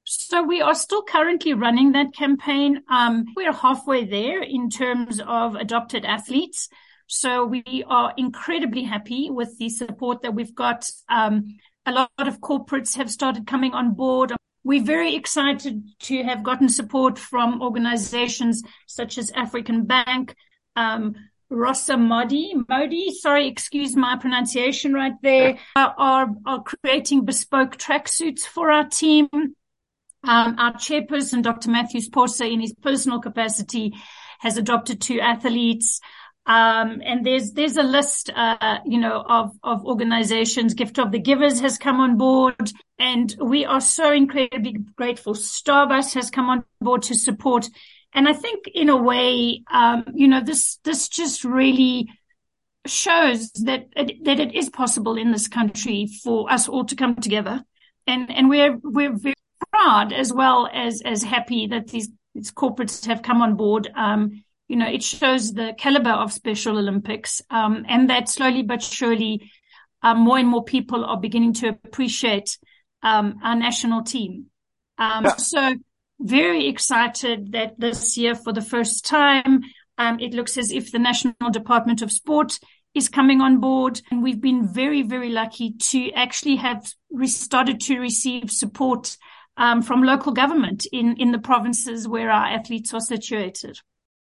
So 0.02 0.43
we 0.43 0.61
are 0.61 0.75
still 0.75 1.02
currently 1.02 1.55
running 1.55 1.93
that 1.93 2.12
campaign. 2.12 2.83
Um, 2.90 3.26
we're 3.37 3.52
halfway 3.52 4.05
there 4.07 4.43
in 4.43 4.71
terms 4.71 5.21
of 5.25 5.55
adopted 5.55 6.05
athletes. 6.05 6.69
So 7.07 7.45
we 7.45 7.85
are 7.87 8.12
incredibly 8.17 8.83
happy 8.83 9.31
with 9.31 9.57
the 9.59 9.69
support 9.69 10.23
that 10.23 10.35
we've 10.35 10.55
got. 10.55 10.90
Um, 11.09 11.59
a 11.87 11.93
lot 11.93 12.11
of 12.19 12.40
corporates 12.40 12.97
have 12.97 13.09
started 13.11 13.47
coming 13.47 13.73
on 13.73 13.95
board. 13.95 14.33
We're 14.62 14.83
very 14.83 15.14
excited 15.14 15.83
to 16.00 16.23
have 16.23 16.43
gotten 16.43 16.69
support 16.69 17.19
from 17.19 17.62
organizations 17.62 18.62
such 18.87 19.17
as 19.17 19.31
African 19.31 19.85
Bank, 19.85 20.35
um, 20.76 21.14
Rosa 21.49 21.97
Modi, 21.97 22.55
Modi, 22.69 23.12
sorry, 23.12 23.49
excuse 23.49 23.97
my 23.97 24.17
pronunciation 24.17 24.93
right 24.93 25.14
there, 25.23 25.59
uh, 25.75 25.90
are, 25.99 26.29
are 26.47 26.62
creating 26.62 27.25
bespoke 27.25 27.76
tracksuits 27.76 28.43
for 28.43 28.71
our 28.71 28.88
team. 28.88 29.29
Um, 29.33 30.57
our 30.59 30.75
chairperson, 30.75 31.43
Dr. 31.43 31.71
Mathews 31.71 32.09
Phosa, 32.09 32.47
in 32.47 32.61
his 32.61 32.75
personal 32.75 33.21
capacity, 33.21 33.95
has 34.38 34.59
adopted 34.59 35.00
two 35.00 35.19
athletes. 35.21 36.00
Um, 36.50 37.00
and 37.04 37.25
there's, 37.25 37.52
there's 37.52 37.76
a 37.76 37.85
list, 37.85 38.28
uh, 38.35 38.78
you 38.85 38.99
know, 38.99 39.25
of, 39.25 39.52
of 39.62 39.87
organizations. 39.87 40.75
Gift 40.75 40.99
of 40.99 41.12
the 41.12 41.21
Givers 41.21 41.61
has 41.61 41.78
come 41.78 42.00
on 42.00 42.19
board 42.19 42.73
and 42.99 43.33
we 43.40 43.64
are 43.64 43.80
so 43.80 44.11
incredibly 44.11 44.73
grateful. 44.97 45.35
Starbus 45.35 46.12
has 46.14 46.28
come 46.28 46.50
on 46.50 46.64
board 46.80 47.02
to 47.02 47.14
support. 47.14 47.69
And 48.12 48.28
I 48.28 48.33
think 48.33 48.66
in 48.66 48.88
a 48.88 48.97
way, 48.97 49.62
um, 49.71 50.07
you 50.12 50.26
know, 50.26 50.42
this, 50.42 50.80
this 50.83 51.09
just 51.09 51.45
really 51.45 52.09
shows 52.85 53.52
that, 53.52 53.87
it, 53.95 54.25
that 54.25 54.40
it 54.40 54.52
is 54.52 54.71
possible 54.71 55.16
in 55.16 55.30
this 55.30 55.47
country 55.47 56.09
for 56.25 56.50
us 56.50 56.69
all 56.69 56.85
to 56.87 56.97
come 56.97 57.14
together. 57.14 57.64
And, 58.09 58.28
and 58.28 58.49
we're, 58.49 58.76
we're 58.83 59.16
very 59.16 59.35
proud 59.71 60.12
as 60.12 60.33
well 60.33 60.69
as, 60.73 61.00
as 61.02 61.23
happy 61.23 61.69
that 61.69 61.87
these, 61.87 62.09
these 62.35 62.50
corporates 62.50 63.07
have 63.07 63.23
come 63.23 63.40
on 63.40 63.54
board. 63.54 63.88
Um, 63.95 64.42
you 64.71 64.77
know, 64.77 64.87
it 64.87 65.03
shows 65.03 65.53
the 65.53 65.75
caliber 65.77 66.11
of 66.11 66.33
Special 66.33 66.79
Olympics, 66.79 67.43
um, 67.50 67.85
and 67.89 68.09
that 68.09 68.29
slowly 68.29 68.62
but 68.62 68.81
surely, 68.81 69.50
uh, 70.00 70.15
more 70.15 70.39
and 70.39 70.47
more 70.47 70.62
people 70.62 71.05
are 71.05 71.19
beginning 71.19 71.55
to 71.55 71.71
appreciate 71.71 72.57
um, 73.03 73.41
our 73.43 73.57
national 73.57 74.05
team. 74.05 74.47
Um, 74.97 75.25
yeah. 75.25 75.35
So, 75.39 75.75
very 76.21 76.69
excited 76.69 77.50
that 77.50 77.81
this 77.81 78.17
year, 78.17 78.37
for 78.37 78.53
the 78.53 78.62
first 78.62 79.05
time, 79.05 79.62
um, 79.99 80.21
it 80.21 80.35
looks 80.35 80.57
as 80.57 80.71
if 80.71 80.93
the 80.93 81.00
National 81.00 81.50
Department 81.50 82.00
of 82.00 82.12
Sport 82.12 82.61
is 82.95 83.09
coming 83.09 83.41
on 83.41 83.59
board, 83.59 84.00
and 84.12 84.23
we've 84.23 84.41
been 84.41 84.73
very, 84.73 85.03
very 85.03 85.31
lucky 85.31 85.73
to 85.91 86.12
actually 86.12 86.57
have 86.57 86.87
started 87.25 87.81
to 87.81 87.99
receive 87.99 88.53
support 88.53 89.17
um, 89.57 89.83
from 89.83 90.05
local 90.05 90.31
government 90.33 90.87
in 90.93 91.17
in 91.17 91.33
the 91.33 91.41
provinces 91.41 92.07
where 92.07 92.31
our 92.31 92.47
athletes 92.47 92.95
are 92.95 93.00
situated. 93.00 93.77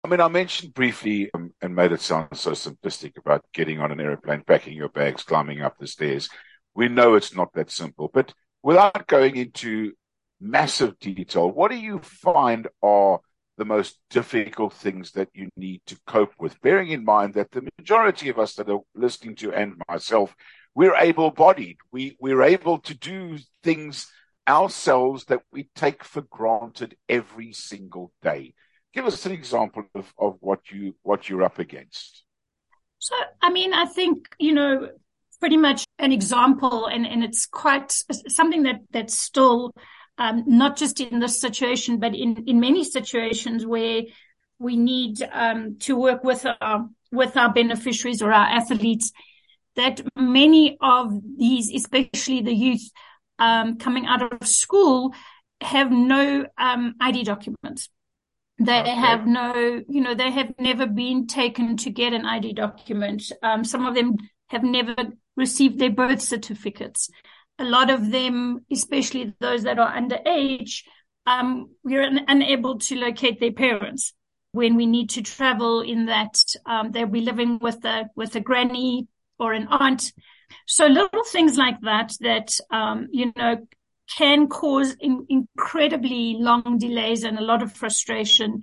I 0.03 0.07
mean, 0.07 0.19
I 0.19 0.27
mentioned 0.29 0.73
briefly 0.73 1.29
um, 1.33 1.53
and 1.61 1.75
made 1.75 1.91
it 1.91 2.01
sound 2.01 2.35
so 2.35 2.51
simplistic 2.51 3.17
about 3.17 3.45
getting 3.53 3.79
on 3.79 3.91
an 3.91 3.99
airplane, 3.99 4.43
packing 4.45 4.75
your 4.75 4.89
bags, 4.89 5.21
climbing 5.21 5.61
up 5.61 5.77
the 5.77 5.85
stairs. 5.85 6.27
We 6.73 6.87
know 6.87 7.13
it's 7.13 7.35
not 7.35 7.53
that 7.53 7.69
simple, 7.69 8.09
but 8.11 8.33
without 8.63 9.07
going 9.07 9.35
into 9.35 9.93
massive 10.39 10.97
detail, 10.99 11.51
what 11.51 11.69
do 11.69 11.77
you 11.77 11.99
find 11.99 12.67
are 12.81 13.19
the 13.57 13.65
most 13.65 13.99
difficult 14.09 14.73
things 14.73 15.11
that 15.11 15.29
you 15.35 15.49
need 15.55 15.81
to 15.85 15.97
cope 16.07 16.33
with? 16.39 16.59
Bearing 16.61 16.89
in 16.89 17.05
mind 17.05 17.35
that 17.35 17.51
the 17.51 17.69
majority 17.77 18.29
of 18.29 18.39
us 18.39 18.55
that 18.55 18.69
are 18.69 18.79
listening 18.95 19.35
to 19.35 19.53
and 19.53 19.79
myself, 19.87 20.35
we're 20.73 20.95
able 20.95 21.29
bodied. 21.29 21.77
We, 21.91 22.17
we're 22.19 22.41
able 22.41 22.79
to 22.79 22.95
do 22.95 23.37
things 23.61 24.11
ourselves 24.47 25.25
that 25.25 25.43
we 25.51 25.69
take 25.75 26.03
for 26.03 26.21
granted 26.21 26.95
every 27.07 27.53
single 27.53 28.11
day 28.23 28.55
give 28.93 29.05
us 29.05 29.25
an 29.25 29.31
example 29.31 29.83
of, 29.95 30.13
of 30.17 30.37
what 30.39 30.71
you 30.71 30.95
what 31.03 31.29
you're 31.29 31.43
up 31.43 31.59
against. 31.59 32.23
So, 32.99 33.15
I 33.41 33.49
mean, 33.49 33.73
I 33.73 33.85
think 33.85 34.27
you 34.39 34.53
know 34.53 34.89
pretty 35.39 35.57
much 35.57 35.85
an 35.99 36.11
example, 36.11 36.85
and 36.87 37.05
and 37.05 37.23
it's 37.23 37.45
quite 37.45 37.91
something 38.27 38.63
that 38.63 38.81
that's 38.91 39.19
still 39.19 39.73
um, 40.17 40.43
not 40.45 40.77
just 40.77 40.99
in 40.99 41.19
this 41.19 41.39
situation, 41.39 41.99
but 41.99 42.15
in 42.15 42.43
in 42.47 42.59
many 42.59 42.83
situations 42.83 43.65
where 43.65 44.03
we 44.59 44.77
need 44.77 45.21
um, 45.31 45.77
to 45.79 45.95
work 45.95 46.23
with 46.23 46.45
our 46.61 46.87
with 47.11 47.35
our 47.37 47.51
beneficiaries 47.51 48.21
or 48.21 48.31
our 48.31 48.47
athletes. 48.47 49.11
That 49.77 50.01
many 50.17 50.77
of 50.81 51.13
these, 51.37 51.73
especially 51.73 52.41
the 52.41 52.53
youth 52.53 52.91
um, 53.39 53.77
coming 53.77 54.05
out 54.05 54.21
of 54.21 54.45
school, 54.45 55.13
have 55.61 55.89
no 55.89 56.45
um, 56.57 56.95
ID 56.99 57.23
documents. 57.23 57.87
They 58.63 58.79
okay. 58.79 58.91
have 58.91 59.25
no, 59.25 59.81
you 59.87 60.01
know, 60.01 60.13
they 60.13 60.29
have 60.29 60.53
never 60.59 60.85
been 60.85 61.25
taken 61.25 61.77
to 61.77 61.89
get 61.89 62.13
an 62.13 62.25
ID 62.25 62.53
document. 62.53 63.31
Um, 63.41 63.63
some 63.63 63.85
of 63.87 63.95
them 63.95 64.17
have 64.49 64.63
never 64.63 64.95
received 65.35 65.79
their 65.79 65.89
birth 65.89 66.21
certificates. 66.21 67.09
A 67.57 67.63
lot 67.63 67.89
of 67.89 68.11
them, 68.11 68.65
especially 68.71 69.33
those 69.39 69.63
that 69.63 69.79
are 69.79 69.91
underage, 69.91 70.83
um, 71.25 71.71
we're 71.83 72.03
un- 72.03 72.25
unable 72.27 72.77
to 72.79 72.95
locate 72.95 73.39
their 73.39 73.51
parents 73.51 74.13
when 74.51 74.75
we 74.75 74.85
need 74.85 75.09
to 75.11 75.21
travel 75.21 75.81
in 75.81 76.07
that 76.07 76.43
um, 76.65 76.91
they'll 76.91 77.07
be 77.07 77.21
living 77.21 77.57
with 77.59 77.83
a 77.85 78.09
with 78.15 78.35
a 78.35 78.41
granny 78.41 79.07
or 79.39 79.53
an 79.53 79.67
aunt. 79.69 80.11
So 80.67 80.87
little 80.87 81.23
things 81.23 81.57
like 81.57 81.79
that 81.81 82.13
that 82.19 82.57
um, 82.69 83.07
you 83.11 83.31
know 83.35 83.57
can 84.17 84.47
cause 84.47 84.95
in, 84.99 85.25
incredibly 85.29 86.35
long 86.39 86.77
delays 86.77 87.23
and 87.23 87.37
a 87.37 87.43
lot 87.43 87.61
of 87.61 87.73
frustration 87.73 88.61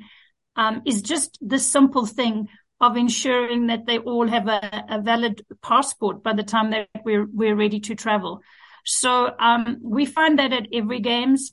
um, 0.57 0.83
is 0.85 1.03
just 1.03 1.39
the 1.41 1.59
simple 1.59 2.07
thing 2.07 2.49
of 2.81 2.97
ensuring 2.97 3.69
that 3.69 3.87
they 3.87 3.99
all 3.99 4.27
have 4.29 4.47
a, 4.49 4.85
a 4.89 5.01
valid 5.01 5.45
passport 5.63 6.23
by 6.23 6.33
the 6.33 6.43
time 6.43 6.71
that 6.71 6.89
we're 7.05 7.27
we're 7.27 7.57
ready 7.57 7.81
to 7.81 7.95
travel. 7.95 8.41
So 8.85 9.31
um, 9.39 9.79
we 9.83 10.07
find 10.07 10.39
that 10.39 10.53
at 10.53 10.69
every 10.73 11.01
games 11.01 11.53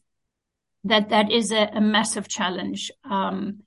that 0.84 1.10
that 1.10 1.32
is 1.32 1.52
a, 1.52 1.70
a 1.74 1.82
massive 1.82 2.28
challenge. 2.28 2.92
Um, 3.04 3.64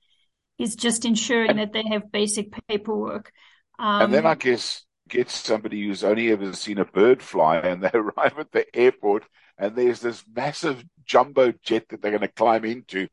is 0.59 0.75
just 0.75 1.05
ensuring 1.05 1.55
that 1.55 1.71
they 1.71 1.83
have 1.89 2.11
basic 2.11 2.53
paperwork. 2.67 3.31
and 3.79 4.13
then 4.13 4.25
I 4.25 4.33
um, 4.33 4.37
guess 4.37 4.85
get 5.07 5.29
somebody 5.29 5.87
who's 5.87 6.03
only 6.03 6.31
ever 6.31 6.53
seen 6.53 6.77
a 6.77 6.85
bird 6.85 7.23
fly 7.23 7.57
and 7.57 7.81
they 7.81 7.89
arrive 7.93 8.37
at 8.37 8.51
the 8.51 8.65
airport 8.75 9.23
and 9.59 9.75
there's 9.75 9.99
this 9.99 10.23
massive 10.33 10.83
jumbo 11.05 11.53
jet 11.61 11.89
that 11.89 12.01
they're 12.01 12.11
going 12.11 12.21
to 12.21 12.29
climb 12.29 12.63
into. 12.63 13.07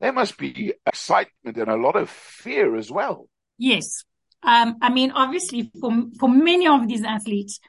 There 0.00 0.12
must 0.12 0.36
be 0.36 0.74
excitement 0.84 1.56
and 1.56 1.68
a 1.68 1.76
lot 1.76 1.94
of 1.94 2.10
fear 2.10 2.76
as 2.76 2.90
well. 2.90 3.28
Yes. 3.56 4.04
Um, 4.42 4.76
I 4.82 4.90
mean, 4.90 5.12
obviously, 5.12 5.70
for, 5.80 5.92
for 6.18 6.28
many 6.28 6.66
of 6.66 6.88
these 6.88 7.04
athletes, 7.04 7.60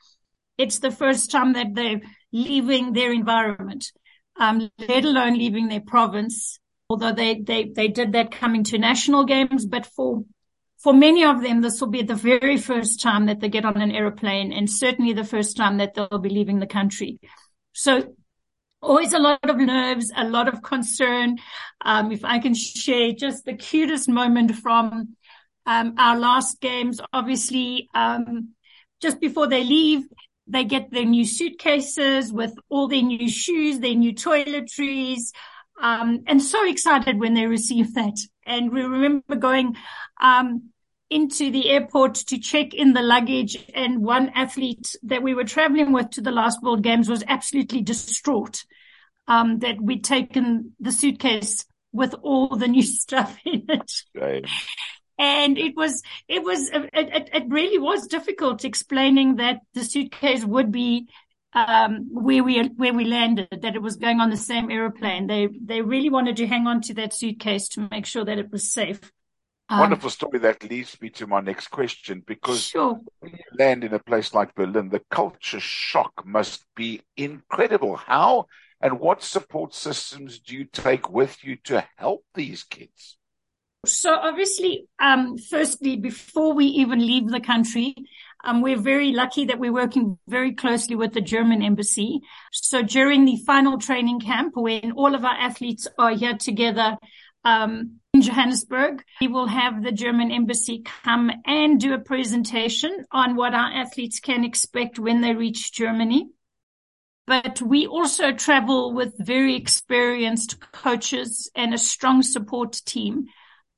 it's 0.58 0.80
the 0.80 0.90
first 0.90 1.30
time 1.30 1.54
that 1.54 1.76
they're 1.76 2.02
leaving 2.32 2.94
their 2.94 3.14
environment, 3.14 3.92
um, 4.40 4.72
let 4.80 5.06
alone 5.06 5.38
leaving 5.38 5.68
their 5.68 5.82
province. 5.82 6.60
Although 6.90 7.14
they, 7.14 7.40
they, 7.40 7.66
they 7.66 7.88
did 7.88 8.14
that 8.14 8.32
coming 8.32 8.64
to 8.66 8.78
national 8.80 9.26
games, 9.26 9.68
but 9.68 9.86
for, 9.86 10.24
for 10.80 10.94
many 10.94 11.24
of 11.24 11.44
them, 11.44 11.62
this 11.62 11.80
will 11.80 11.90
be 11.90 12.02
the 12.02 12.16
very 12.16 12.58
first 12.58 13.02
time 13.02 13.28
that 13.28 13.40
they 13.40 13.50
get 13.50 13.66
on 13.66 13.80
an 13.80 13.92
aeroplane 13.92 14.52
and 14.52 14.70
certainly 14.70 15.14
the 15.14 15.24
first 15.24 15.56
time 15.56 15.78
that 15.78 15.94
they'll 15.94 16.20
be 16.20 16.30
leaving 16.30 16.60
the 16.60 16.68
country. 16.68 17.20
So 17.74 18.16
always 18.84 19.14
a 19.14 19.20
lot 19.20 19.50
of 19.50 19.58
nerves, 19.58 20.12
a 20.16 20.26
lot 20.26 20.48
of 20.48 20.62
concern. 20.62 21.38
Um, 21.82 22.12
if 22.12 22.24
I 22.24 22.40
can 22.40 22.54
share 22.54 23.14
just 23.14 23.46
the 23.46 23.56
cutest 23.56 24.10
moment 24.10 24.56
from 24.56 25.16
um, 25.66 25.96
our 25.98 26.20
last 26.20 26.60
games, 26.62 27.00
obviously, 27.14 27.90
um, 27.96 28.50
just 29.02 29.20
before 29.20 29.48
they 29.48 29.64
leave, 29.64 30.04
they 30.46 30.66
get 30.66 30.92
their 30.92 31.06
new 31.06 31.26
suitcases 31.26 32.32
with 32.32 32.54
all 32.70 32.88
their 32.88 33.02
new 33.02 33.30
shoes, 33.30 33.80
their 33.80 33.96
new 33.96 34.14
toiletries, 34.14 35.32
um, 35.82 36.24
and 36.28 36.42
so 36.42 36.68
excited 36.68 37.20
when 37.20 37.34
they 37.34 37.48
receive 37.48 37.94
that. 37.94 38.18
And 38.46 38.72
we 38.72 38.82
remember 38.82 39.36
going 39.36 39.76
um, 40.22 40.73
into 41.10 41.52
the 41.52 41.70
airport 41.70 42.16
to 42.16 42.40
check 42.40 42.74
in 42.74 42.94
the 42.94 43.02
luggage, 43.02 43.58
and 43.74 44.02
one 44.02 44.30
athlete 44.30 44.96
that 45.04 45.24
we 45.24 45.34
were 45.34 45.44
traveling 45.44 45.92
with 45.92 46.12
to 46.12 46.22
the 46.22 46.32
last 46.32 46.62
World 46.62 46.82
Games 46.84 47.10
was 47.10 47.24
absolutely 47.28 47.82
distraught 47.82 48.64
um, 49.28 49.60
that 49.60 49.80
we'd 49.82 50.04
taken 50.04 50.74
the 50.80 50.92
suitcase 50.92 51.66
with 51.92 52.16
all 52.22 52.56
the 52.56 52.68
new 52.68 52.82
stuff 52.84 53.38
in 53.46 53.66
it. 53.70 53.92
Right. 54.16 54.46
And 55.20 55.60
it 55.60 55.76
was, 55.76 56.02
it 56.28 56.44
was, 56.44 56.70
it, 56.70 56.90
it, 56.94 57.30
it 57.32 57.44
really 57.48 57.78
was 57.78 58.08
difficult 58.08 58.66
explaining 58.66 59.36
that 59.36 59.60
the 59.74 59.86
suitcase 59.86 60.44
would 60.44 60.72
be 60.72 61.08
um, 61.56 62.08
where 62.12 62.44
we 62.44 62.64
where 62.64 62.94
we 62.94 63.06
landed, 63.06 63.48
that 63.62 63.76
it 63.76 63.82
was 63.82 63.98
going 63.98 64.20
on 64.20 64.30
the 64.30 64.38
same 64.38 64.72
aeroplane. 64.72 65.28
They 65.28 65.50
they 65.64 65.82
really 65.82 66.10
wanted 66.10 66.38
to 66.38 66.48
hang 66.48 66.68
on 66.68 66.82
to 66.82 66.96
that 66.96 67.14
suitcase 67.14 67.70
to 67.70 67.88
make 67.92 68.06
sure 68.06 68.26
that 68.26 68.40
it 68.40 68.52
was 68.52 68.72
safe. 68.72 69.12
Um, 69.74 69.80
Wonderful 69.80 70.12
story 70.12 70.38
that 70.40 70.70
leads 70.70 71.02
me 71.02 71.10
to 71.10 71.26
my 71.26 71.42
next 71.42 71.70
question 71.70 72.24
because 72.28 72.62
sure. 72.62 73.00
when 73.22 73.32
you 73.32 73.58
land 73.58 73.84
in 73.84 73.92
a 73.96 73.98
place 73.98 74.32
like 74.32 74.54
Berlin, 74.54 74.90
the 74.90 75.02
culture 75.10 75.60
shock 75.60 76.24
must 76.24 76.64
be 76.76 77.02
incredible. 77.18 77.96
How 77.96 78.46
and 78.80 79.00
what 79.00 79.24
support 79.24 79.74
systems 79.74 80.40
do 80.40 80.56
you 80.56 80.66
take 80.66 81.10
with 81.10 81.44
you 81.44 81.56
to 81.64 81.84
help 81.96 82.24
these 82.36 82.64
kids? 82.64 83.18
So 83.88 84.14
obviously, 84.14 84.86
um, 85.00 85.40
firstly, 85.40 85.96
before 85.96 86.54
we 86.54 86.66
even 86.66 87.00
leave 87.00 87.30
the 87.30 87.40
country, 87.40 87.96
um, 88.44 88.62
we're 88.62 88.78
very 88.78 89.12
lucky 89.12 89.46
that 89.46 89.58
we're 89.58 89.74
working 89.74 90.20
very 90.28 90.54
closely 90.54 90.96
with 90.96 91.14
the 91.14 91.22
German 91.22 91.64
embassy. 91.64 92.20
So 92.52 92.84
during 92.84 93.26
the 93.26 93.38
final 93.38 93.80
training 93.80 94.20
camp, 94.20 94.56
when 94.56 94.92
all 94.92 95.16
of 95.16 95.26
our 95.26 95.34
athletes 95.34 95.88
are 95.98 96.12
here 96.12 96.38
together, 96.38 96.96
um, 97.44 98.02
Johannesburg, 98.24 99.04
we 99.22 99.28
will 99.28 99.48
have 99.48 99.84
the 99.84 99.92
German 99.92 100.32
embassy 100.32 100.84
come 101.04 101.32
and 101.46 101.80
do 101.80 101.94
a 101.94 102.00
presentation 102.00 103.06
on 103.12 103.36
what 103.36 103.54
our 103.54 103.72
athletes 103.72 104.20
can 104.20 104.44
expect 104.44 105.00
when 105.00 105.22
they 105.22 105.34
reach 105.34 105.72
Germany. 105.72 106.30
But 107.26 107.62
we 107.62 107.88
also 107.88 108.34
travel 108.34 108.94
with 108.94 109.14
very 109.18 109.56
experienced 109.56 110.60
coaches 110.72 111.50
and 111.56 111.74
a 111.74 111.78
strong 111.78 112.22
support 112.22 112.82
team 112.86 113.28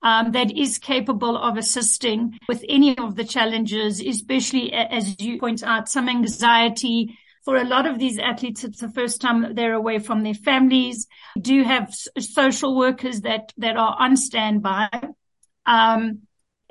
um, 0.02 0.32
that 0.32 0.56
is 0.56 0.78
capable 0.78 1.38
of 1.38 1.58
assisting 1.58 2.38
with 2.48 2.64
any 2.70 2.98
of 2.98 3.16
the 3.16 3.24
challenges, 3.24 4.00
especially 4.00 4.72
as 4.72 5.20
you 5.20 5.40
point 5.40 5.64
out, 5.64 5.90
some 5.90 6.10
anxiety. 6.10 7.18
For 7.46 7.58
a 7.58 7.64
lot 7.64 7.86
of 7.86 8.00
these 8.00 8.18
athletes, 8.18 8.64
it's 8.64 8.82
the 8.82 8.90
first 8.90 9.22
time 9.22 9.54
they're 9.54 9.74
away 9.74 10.00
from 10.00 10.24
their 10.24 10.34
families. 10.34 11.08
We 11.36 11.42
do 11.44 11.64
have 11.64 11.94
social 12.20 12.76
workers 12.76 13.22
that, 13.22 13.54
that 13.58 13.78
are 13.78 13.96
on 14.00 14.18
standby. 14.18 14.90
Um, 15.66 16.24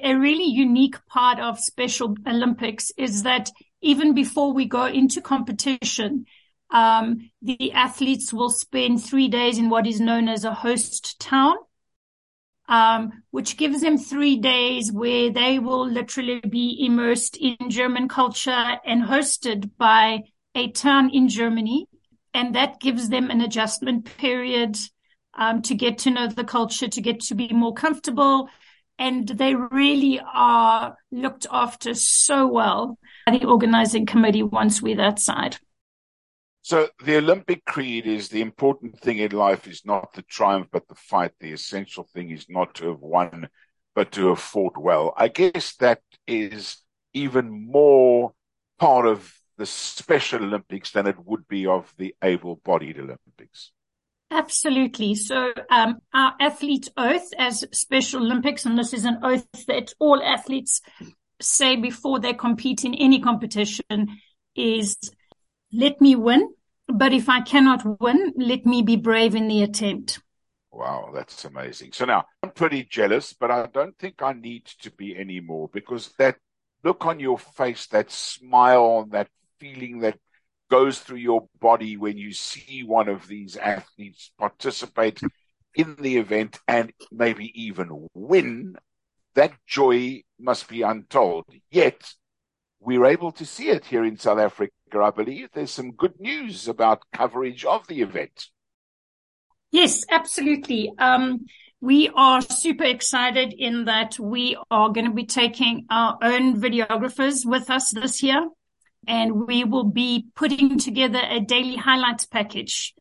a 0.03 0.15
really 0.15 0.45
unique 0.45 0.97
part 1.07 1.39
of 1.39 1.61
Special 1.61 2.17
Olympics 2.27 2.91
is 2.97 3.23
that 3.23 3.51
even 3.81 4.15
before 4.15 4.53
we 4.53 4.65
go 4.65 4.87
into 4.87 5.21
competition, 5.21 6.27
um, 6.71 7.31
the 7.41 7.71
athletes 7.73 8.33
will 8.33 8.51
spend 8.51 9.03
three 9.03 9.29
days 9.29 9.59
in 9.59 9.71
what 9.71 9.87
is 9.87 10.01
known 10.01 10.29
as 10.29 10.45
a 10.45 10.53
host 10.53 11.21
town 11.21 11.55
um, 12.69 13.23
which 13.31 13.57
gives 13.57 13.81
them 13.83 13.99
three 13.99 14.37
days 14.37 14.91
where 14.91 15.31
they 15.31 15.59
will 15.59 15.87
literally 15.87 16.41
be 16.41 16.85
immersed 16.85 17.37
in 17.37 17.57
German 17.69 18.09
culture 18.09 18.79
and 18.87 19.03
hosted 19.03 19.71
by 19.77 20.21
a 20.55 20.71
town 20.71 21.11
in 21.11 21.29
Germany. 21.29 21.87
And 22.33 22.55
that 22.55 22.81
gives 22.81 23.09
them 23.09 23.31
an 23.31 23.41
adjustment 23.41 24.05
period 24.19 24.77
um, 25.35 25.63
to 25.63 25.75
get 25.75 25.99
to 25.99 26.11
know 26.11 26.27
the 26.29 26.45
culture, 26.45 26.89
to 26.89 27.01
get 27.01 27.21
to 27.21 27.35
be 27.35 27.49
more 27.53 27.75
comfortable. 27.75 28.49
And 28.99 29.27
they 29.27 29.55
really 29.55 30.21
are 30.21 30.97
looked 31.11 31.47
after 31.51 31.95
so 31.95 32.47
well 32.47 32.99
by 33.27 33.39
the 33.39 33.47
organizing 33.47 34.07
committee 34.07 34.43
once 34.43 34.81
we're 34.83 34.97
that 34.97 35.19
side. 35.19 35.59
So 36.63 36.89
the 37.05 37.19
Olympic 37.19 37.65
creed 37.67 38.07
is 38.07 38.29
the 38.29 38.41
important 38.41 38.99
thing 38.99 39.19
in 39.19 39.33
life 39.33 39.69
is 39.69 39.83
not 39.85 40.15
the 40.15 40.23
triumph, 40.23 40.69
but 40.73 40.89
the 40.89 40.95
fight. 40.95 41.33
The 41.39 41.53
essential 41.53 42.09
thing 42.15 42.31
is 42.31 42.47
not 42.49 42.75
to 42.77 42.89
have 42.89 43.01
won, 43.01 43.49
but 43.95 44.13
to 44.13 44.29
have 44.29 44.39
fought 44.39 44.79
well. 44.79 45.13
I 45.17 45.29
guess 45.29 45.77
that 45.77 46.01
is 46.27 46.79
even 47.13 47.71
more 47.71 48.33
part 48.79 49.07
of 49.07 49.31
the 49.57 49.67
Special 49.67 50.43
Olympics 50.43 50.93
than 50.93 51.07
it 51.07 51.17
would 51.25 51.47
be 51.49 51.67
of 51.67 51.93
the 51.97 52.15
able-bodied 52.23 52.99
Olympics. 52.99 53.73
Absolutely. 54.31 55.15
So, 55.15 55.53
um, 55.71 55.99
our 56.13 56.35
athlete 56.41 56.89
oath 56.97 57.29
as 57.39 57.65
Special 57.73 58.23
Olympics, 58.23 58.67
and 58.67 58.77
this 58.77 58.93
is 58.93 59.05
an 59.05 59.19
oath 59.23 59.47
that 59.67 59.93
all 60.01 60.23
athletes 60.23 60.81
say 61.41 61.77
before 61.77 62.19
they 62.19 62.33
compete 62.33 62.85
in 62.85 62.95
any 62.95 63.21
competition 63.21 64.19
is 64.57 64.97
let 65.73 66.01
me 66.01 66.17
win, 66.17 66.53
but 66.89 67.13
if 67.13 67.29
I 67.29 67.41
cannot 67.41 68.01
win, 68.01 68.33
let 68.37 68.65
me 68.67 68.83
be 68.83 68.97
brave 68.97 69.35
in 69.35 69.49
the 69.49 69.63
attempt. 69.63 70.21
Wow, 70.73 71.11
that's 71.15 71.45
amazing. 71.45 71.93
So 71.93 72.05
now 72.05 72.25
I'm 72.43 72.51
pretty 72.51 72.85
jealous, 72.85 73.33
but 73.33 73.51
I 73.51 73.67
don't 73.67 73.97
think 73.99 74.23
I 74.23 74.33
need 74.33 74.67
to 74.83 74.91
be 74.91 75.17
anymore 75.17 75.71
because 75.73 76.13
that 76.19 76.37
look 76.83 77.07
on 77.07 77.21
your 77.21 77.39
face, 77.39 77.87
that 77.89 78.11
smile, 78.11 78.85
on 78.85 79.11
that 79.11 79.29
feeling 79.59 80.01
that 80.01 80.19
goes 80.71 80.99
through 80.99 81.19
your 81.19 81.49
body 81.61 81.97
when 81.97 82.19
you 82.19 82.33
see 82.33 82.83
one 82.83 83.09
of 83.09 83.29
these 83.29 83.57
athletes 83.57 84.33
participate 84.39 85.21
in 85.75 85.97
the 85.97 86.17
event 86.17 86.61
and 86.67 86.93
maybe 87.11 87.53
even 87.61 88.09
win, 88.15 88.77
that 89.35 89.53
joy 89.67 90.23
must 90.39 90.69
be 90.69 90.83
untold. 90.83 91.45
Yet 91.71 92.15
we're 92.81 93.07
able 93.07 93.33
to 93.33 93.47
see 93.47 93.69
it 93.69 93.85
here 93.85 94.05
in 94.05 94.17
South 94.19 94.39
Africa 94.39 94.73
I 95.03 95.11
believe 95.11 95.49
there's 95.53 95.71
some 95.71 95.93
good 95.93 96.21
news 96.21 96.69
about 96.69 97.03
coverage 97.13 97.65
of 97.65 97.87
the 97.89 98.01
event. 98.03 98.47
Yes, 99.71 100.05
absolutely. 100.11 100.93
Um, 100.99 101.47
we 101.81 102.11
are 102.15 102.41
super 102.41 102.85
excited 102.85 103.55
in 103.57 103.87
that 103.87 104.19
we 104.19 104.57
are 104.71 104.91
going 104.91 105.07
to 105.07 105.13
be 105.13 105.27
taking 105.27 105.87
our 105.91 106.17
own 106.23 106.61
videographers 106.61 107.45
with 107.45 107.71
us 107.71 107.91
this 107.91 108.23
year 108.23 108.47
and 109.09 109.47
we 109.47 109.65
will 109.65 109.85
be 109.85 110.27
putting 110.35 110.79
together 110.79 111.21
a 111.23 111.41
daily 111.41 111.77
highlights 111.77 112.27
package 112.27 112.95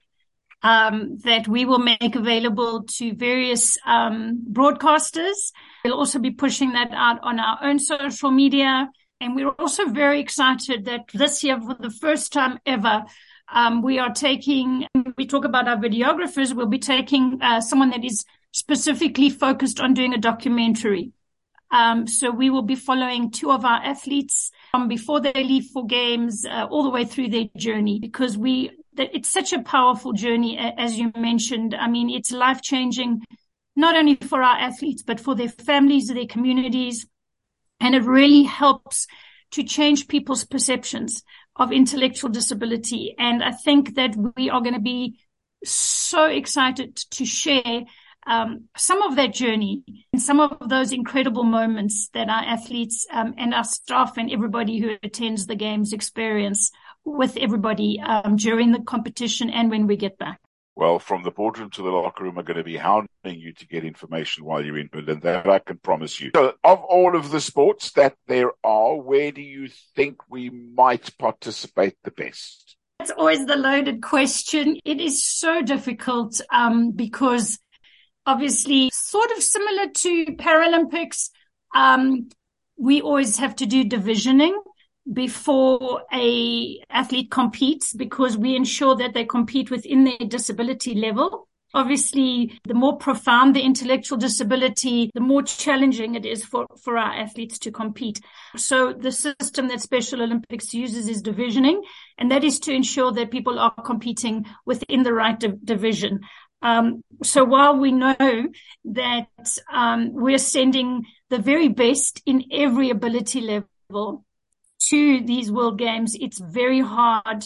um, 0.61 1.17
that 1.23 1.47
we 1.47 1.65
will 1.65 1.79
make 1.79 2.15
available 2.15 2.83
to 2.83 3.13
various 3.13 3.77
um, 3.85 4.45
broadcasters. 4.51 5.51
We'll 5.83 5.93
also 5.93 6.19
be 6.19 6.31
pushing 6.31 6.73
that 6.73 6.91
out 6.91 7.19
on 7.21 7.39
our 7.39 7.59
own 7.63 7.79
social 7.79 8.31
media 8.31 8.89
and 9.23 9.37
we're 9.37 9.49
also 9.51 9.85
very 9.85 10.19
excited 10.19 10.83
that 10.83 11.05
this 11.13 11.45
year, 11.45 11.57
for 11.61 11.75
the 11.79 11.89
first 11.89 12.33
time 12.33 12.59
ever, 12.65 13.03
um, 13.47 13.81
we 13.81 13.97
are 13.97 14.13
taking, 14.13 14.85
we 15.17 15.25
talk 15.25 15.45
about 15.45 15.65
our 15.65 15.77
videographers, 15.77 16.53
we'll 16.53 16.65
be 16.65 16.77
taking 16.77 17.39
uh, 17.41 17.61
someone 17.61 17.91
that 17.91 18.03
is 18.03 18.25
specifically 18.51 19.29
focused 19.29 19.79
on 19.79 19.93
doing 19.93 20.13
a 20.13 20.17
documentary. 20.17 21.13
Um, 21.73 22.05
so 22.05 22.29
we 22.29 22.51
will 22.51 22.61
be 22.61 22.75
following 22.75 23.31
two 23.31 23.51
of 23.51 23.65
our 23.65 23.83
athletes 23.83 24.51
from 24.69 24.87
before 24.87 25.19
they 25.19 25.33
leave 25.33 25.65
for 25.73 25.87
games 25.87 26.45
uh, 26.45 26.67
all 26.69 26.83
the 26.83 26.91
way 26.91 27.03
through 27.03 27.29
their 27.29 27.45
journey 27.57 27.97
because 27.97 28.37
we, 28.37 28.69
it's 28.95 29.31
such 29.31 29.53
a 29.53 29.63
powerful 29.63 30.13
journey, 30.13 30.55
as 30.55 30.99
you 30.99 31.11
mentioned. 31.17 31.73
I 31.73 31.87
mean, 31.87 32.11
it's 32.11 32.31
life 32.31 32.61
changing, 32.61 33.23
not 33.75 33.95
only 33.95 34.13
for 34.17 34.43
our 34.43 34.55
athletes, 34.55 35.01
but 35.01 35.19
for 35.19 35.33
their 35.33 35.49
families, 35.49 36.09
their 36.09 36.27
communities, 36.27 37.07
and 37.79 37.95
it 37.95 38.03
really 38.03 38.43
helps 38.43 39.07
to 39.53 39.63
change 39.63 40.07
people's 40.07 40.45
perceptions 40.45 41.23
of 41.55 41.71
intellectual 41.71 42.29
disability. 42.29 43.15
And 43.17 43.43
I 43.43 43.51
think 43.51 43.95
that 43.95 44.15
we 44.37 44.47
are 44.51 44.61
going 44.61 44.75
to 44.75 44.79
be 44.79 45.17
so 45.63 46.25
excited 46.25 46.97
to 46.97 47.25
share 47.25 47.85
um, 48.25 48.65
some 48.77 49.01
of 49.01 49.15
that 49.15 49.33
journey 49.33 49.83
and 50.11 50.21
some 50.21 50.39
of 50.39 50.69
those 50.69 50.91
incredible 50.91 51.43
moments 51.43 52.09
that 52.13 52.29
our 52.29 52.43
athletes 52.43 53.05
um, 53.11 53.33
and 53.37 53.53
our 53.53 53.63
staff 53.63 54.17
and 54.17 54.31
everybody 54.31 54.79
who 54.79 54.95
attends 55.03 55.45
the 55.45 55.55
games 55.55 55.93
experience 55.93 56.71
with 57.05 57.37
everybody 57.37 57.99
um, 57.99 58.35
during 58.35 58.71
the 58.71 58.81
competition 58.81 59.49
and 59.49 59.69
when 59.69 59.87
we 59.87 59.97
get 59.97 60.17
back. 60.17 60.39
Well, 60.75 60.97
from 60.97 61.21
the 61.21 61.29
boardroom 61.29 61.69
to 61.71 61.83
the 61.83 61.89
locker 61.89 62.23
room 62.23 62.39
are 62.39 62.43
going 62.43 62.57
to 62.57 62.63
be 62.63 62.77
hounding 62.77 63.07
you 63.25 63.53
to 63.53 63.67
get 63.67 63.85
information 63.85 64.43
while 64.43 64.65
you're 64.65 64.79
in 64.79 64.89
Berlin. 64.91 65.19
That 65.19 65.47
I 65.47 65.59
can 65.59 65.77
promise 65.77 66.19
you. 66.19 66.31
So, 66.35 66.55
of 66.63 66.79
all 66.79 67.15
of 67.15 67.29
the 67.29 67.41
sports 67.41 67.91
that 67.91 68.15
there 68.27 68.51
are, 68.63 68.95
where 68.95 69.31
do 69.31 69.41
you 69.41 69.69
think 69.95 70.17
we 70.29 70.49
might 70.49 71.15
participate 71.19 71.95
the 72.03 72.09
best? 72.09 72.75
It's 73.01 73.11
always 73.11 73.45
the 73.45 73.55
loaded 73.55 74.01
question. 74.01 74.79
It 74.83 74.99
is 74.99 75.23
so 75.23 75.61
difficult 75.61 76.41
um, 76.51 76.91
because 76.91 77.59
obviously, 78.25 78.89
sort 78.93 79.31
of 79.31 79.43
similar 79.43 79.89
to 79.89 80.25
Paralympics, 80.37 81.29
um, 81.75 82.29
we 82.77 83.01
always 83.01 83.37
have 83.37 83.55
to 83.57 83.65
do 83.65 83.83
divisioning 83.83 84.53
before 85.11 86.03
a 86.13 86.81
athlete 86.89 87.29
competes 87.29 87.93
because 87.93 88.37
we 88.37 88.55
ensure 88.55 88.95
that 88.95 89.13
they 89.13 89.25
compete 89.25 89.69
within 89.69 90.05
their 90.05 90.27
disability 90.27 90.95
level. 90.95 91.47
Obviously, 91.75 92.59
the 92.67 92.75
more 92.75 92.97
profound 92.97 93.55
the 93.55 93.61
intellectual 93.61 94.17
disability, 94.17 95.09
the 95.15 95.19
more 95.19 95.41
challenging 95.41 96.13
it 96.13 96.23
is 96.23 96.45
for, 96.45 96.67
for 96.83 96.99
our 96.99 97.11
athletes 97.11 97.57
to 97.59 97.71
compete. 97.71 98.21
So 98.55 98.93
the 98.93 99.11
system 99.11 99.69
that 99.69 99.81
Special 99.81 100.21
Olympics 100.21 100.71
uses 100.71 101.09
is 101.09 101.23
divisioning, 101.23 101.81
and 102.19 102.29
that 102.29 102.43
is 102.43 102.59
to 102.61 102.71
ensure 102.71 103.11
that 103.13 103.31
people 103.31 103.57
are 103.57 103.73
competing 103.83 104.45
within 104.67 105.01
the 105.01 105.13
right 105.13 105.39
di- 105.39 105.53
division. 105.63 106.19
Um, 106.63 107.03
so 107.23 107.43
while 107.43 107.77
we 107.77 107.91
know 107.91 108.15
that 108.85 109.57
um, 109.71 110.13
we're 110.13 110.39
sending 110.39 111.05
the 111.29 111.37
very 111.37 111.67
best 111.67 112.21
in 112.25 112.45
every 112.51 112.89
ability 112.89 113.41
level, 113.41 114.25
to 114.89 115.21
these 115.21 115.51
World 115.51 115.77
Games, 115.77 116.15
it's 116.19 116.39
very 116.39 116.81
hard 116.81 117.45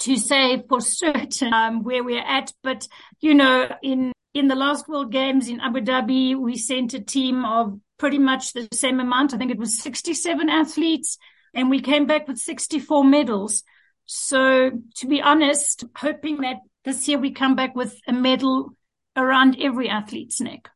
to 0.00 0.16
say 0.16 0.62
for 0.68 0.80
certain 0.80 1.52
um, 1.52 1.82
where 1.82 2.04
we're 2.04 2.24
at. 2.24 2.52
But 2.62 2.88
you 3.20 3.34
know, 3.34 3.68
in 3.82 4.12
in 4.32 4.48
the 4.48 4.56
last 4.56 4.88
World 4.88 5.12
Games 5.12 5.48
in 5.48 5.60
Abu 5.60 5.80
Dhabi, 5.80 6.36
we 6.36 6.56
sent 6.56 6.94
a 6.94 7.00
team 7.00 7.44
of 7.44 7.78
pretty 7.98 8.18
much 8.18 8.52
the 8.52 8.68
same 8.72 9.00
amount. 9.00 9.32
I 9.32 9.38
think 9.38 9.50
it 9.50 9.58
was 9.58 9.80
67 9.80 10.48
athletes, 10.48 11.18
and 11.54 11.70
we 11.70 11.80
came 11.80 12.06
back 12.06 12.26
with 12.26 12.38
64 12.38 13.04
medals. 13.04 13.62
So, 14.06 14.70
to 14.96 15.06
be 15.06 15.22
honest, 15.22 15.84
hoping 15.96 16.38
that 16.42 16.56
this 16.84 17.08
year 17.08 17.18
we 17.18 17.32
come 17.32 17.56
back 17.56 17.74
with 17.74 17.98
a 18.06 18.12
medal 18.12 18.70
around 19.16 19.56
every 19.60 19.88
athlete's 19.88 20.40
neck. 20.40 20.68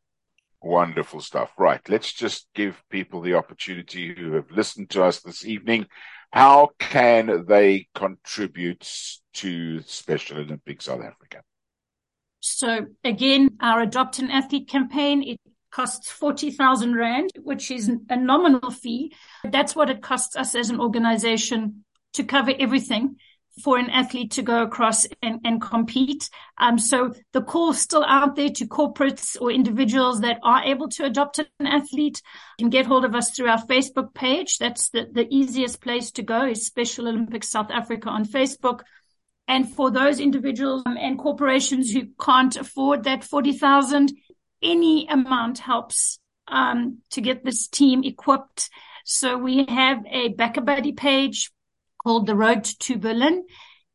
Wonderful 0.60 1.20
stuff. 1.20 1.52
Right. 1.58 1.80
Let's 1.88 2.12
just 2.12 2.48
give 2.54 2.82
people 2.90 3.20
the 3.20 3.34
opportunity 3.34 4.14
who 4.14 4.32
have 4.32 4.50
listened 4.50 4.90
to 4.90 5.04
us 5.04 5.20
this 5.20 5.44
evening. 5.44 5.86
How 6.32 6.70
can 6.78 7.46
they 7.46 7.88
contribute 7.94 8.90
to 9.34 9.82
Special 9.82 10.38
Olympics 10.38 10.86
South 10.86 11.02
Africa? 11.02 11.42
So 12.40 12.86
again, 13.04 13.50
our 13.60 13.82
Adopt 13.82 14.18
an 14.18 14.30
Athlete 14.30 14.68
campaign, 14.68 15.22
it 15.22 15.40
costs 15.70 16.10
40,000 16.10 16.94
Rand, 16.94 17.30
which 17.42 17.70
is 17.70 17.90
a 18.08 18.16
nominal 18.16 18.70
fee. 18.70 19.12
That's 19.44 19.76
what 19.76 19.90
it 19.90 20.02
costs 20.02 20.36
us 20.36 20.54
as 20.54 20.70
an 20.70 20.80
organization 20.80 21.84
to 22.14 22.24
cover 22.24 22.52
everything 22.58 23.16
for 23.58 23.78
an 23.78 23.90
athlete 23.90 24.32
to 24.32 24.42
go 24.42 24.62
across 24.62 25.06
and, 25.22 25.40
and 25.44 25.60
compete. 25.60 26.30
Um, 26.58 26.78
so 26.78 27.14
the 27.32 27.42
call's 27.42 27.80
still 27.80 28.04
out 28.04 28.36
there 28.36 28.50
to 28.50 28.66
corporates 28.66 29.40
or 29.40 29.50
individuals 29.50 30.20
that 30.20 30.38
are 30.42 30.62
able 30.64 30.88
to 30.90 31.04
adopt 31.04 31.38
an 31.38 31.66
athlete 31.66 32.22
can 32.58 32.70
get 32.70 32.86
hold 32.86 33.04
of 33.04 33.14
us 33.14 33.30
through 33.30 33.48
our 33.48 33.62
Facebook 33.64 34.14
page. 34.14 34.58
That's 34.58 34.90
the, 34.90 35.08
the 35.10 35.26
easiest 35.30 35.80
place 35.80 36.10
to 36.12 36.22
go 36.22 36.46
is 36.46 36.66
Special 36.66 37.08
Olympics 37.08 37.50
South 37.50 37.70
Africa 37.70 38.08
on 38.08 38.24
Facebook. 38.24 38.80
And 39.46 39.72
for 39.72 39.90
those 39.90 40.20
individuals 40.20 40.82
and 40.86 41.18
corporations 41.18 41.90
who 41.90 42.08
can't 42.20 42.54
afford 42.56 43.04
that 43.04 43.24
40,000, 43.24 44.12
any 44.62 45.08
amount 45.08 45.58
helps 45.58 46.18
um, 46.46 46.98
to 47.10 47.20
get 47.20 47.44
this 47.44 47.68
team 47.68 48.04
equipped. 48.04 48.68
So 49.04 49.38
we 49.38 49.64
have 49.66 50.04
a 50.06 50.34
BackaBuddy 50.34 50.96
page 50.96 51.50
called 52.02 52.26
The 52.26 52.34
Road 52.34 52.64
to 52.64 52.98
Berlin, 52.98 53.44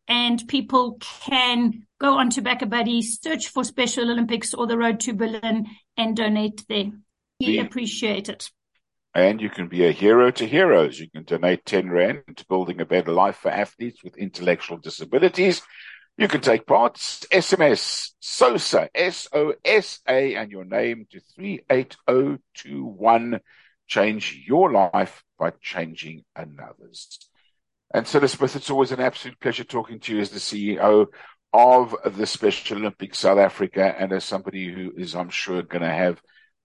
and 0.07 0.47
people 0.47 0.97
can 0.99 1.85
go 1.99 2.13
on 2.13 2.27
onto 2.27 2.41
BackaBuddy, 2.41 3.03
search 3.03 3.47
for 3.47 3.63
Special 3.63 4.11
Olympics 4.11 4.53
or 4.53 4.67
The 4.67 4.77
Road 4.77 4.99
to 5.01 5.13
Berlin, 5.13 5.67
and 5.95 6.15
donate 6.15 6.65
there. 6.67 6.91
We 7.39 7.59
appreciate 7.59 8.29
it. 8.29 8.49
And 9.15 9.41
you 9.41 9.49
can 9.49 9.67
be 9.67 9.85
a 9.85 9.91
hero 9.91 10.31
to 10.31 10.47
heroes. 10.47 10.99
You 10.99 11.09
can 11.09 11.23
donate 11.23 11.65
10 11.65 11.89
Rand 11.89 12.23
to 12.35 12.45
building 12.47 12.81
a 12.81 12.85
better 12.85 13.11
life 13.11 13.37
for 13.37 13.51
athletes 13.51 14.03
with 14.03 14.17
intellectual 14.17 14.77
disabilities. 14.77 15.61
You 16.17 16.27
can 16.27 16.41
take 16.41 16.65
part. 16.65 16.95
SMS 16.95 18.11
SOSA, 18.19 18.89
S-O-S-A, 18.93 20.35
and 20.35 20.51
your 20.51 20.65
name 20.65 21.07
to 21.11 21.19
38021. 21.35 23.39
Change 23.87 24.43
your 24.47 24.71
life 24.71 25.23
by 25.37 25.51
changing 25.61 26.23
another's. 26.35 27.29
And 27.93 28.07
so, 28.07 28.17
Elizabeth, 28.17 28.55
it's 28.55 28.71
always 28.71 28.91
an 28.91 28.99
absolute 28.99 29.39
pleasure 29.39 29.63
talking 29.63 29.99
to 29.99 30.15
you 30.15 30.21
as 30.21 30.31
the 30.31 30.39
CEO 30.39 31.07
of 31.53 31.95
the 32.17 32.25
Special 32.25 32.77
Olympics 32.77 33.19
South 33.19 33.37
Africa 33.37 33.95
and 33.97 34.11
as 34.11 34.25
somebody 34.25 34.73
who 34.73 34.91
is, 34.97 35.15
I'm 35.15 35.29
sure, 35.29 35.61
going 35.61 35.83
to 35.83 35.87
have 35.87 36.19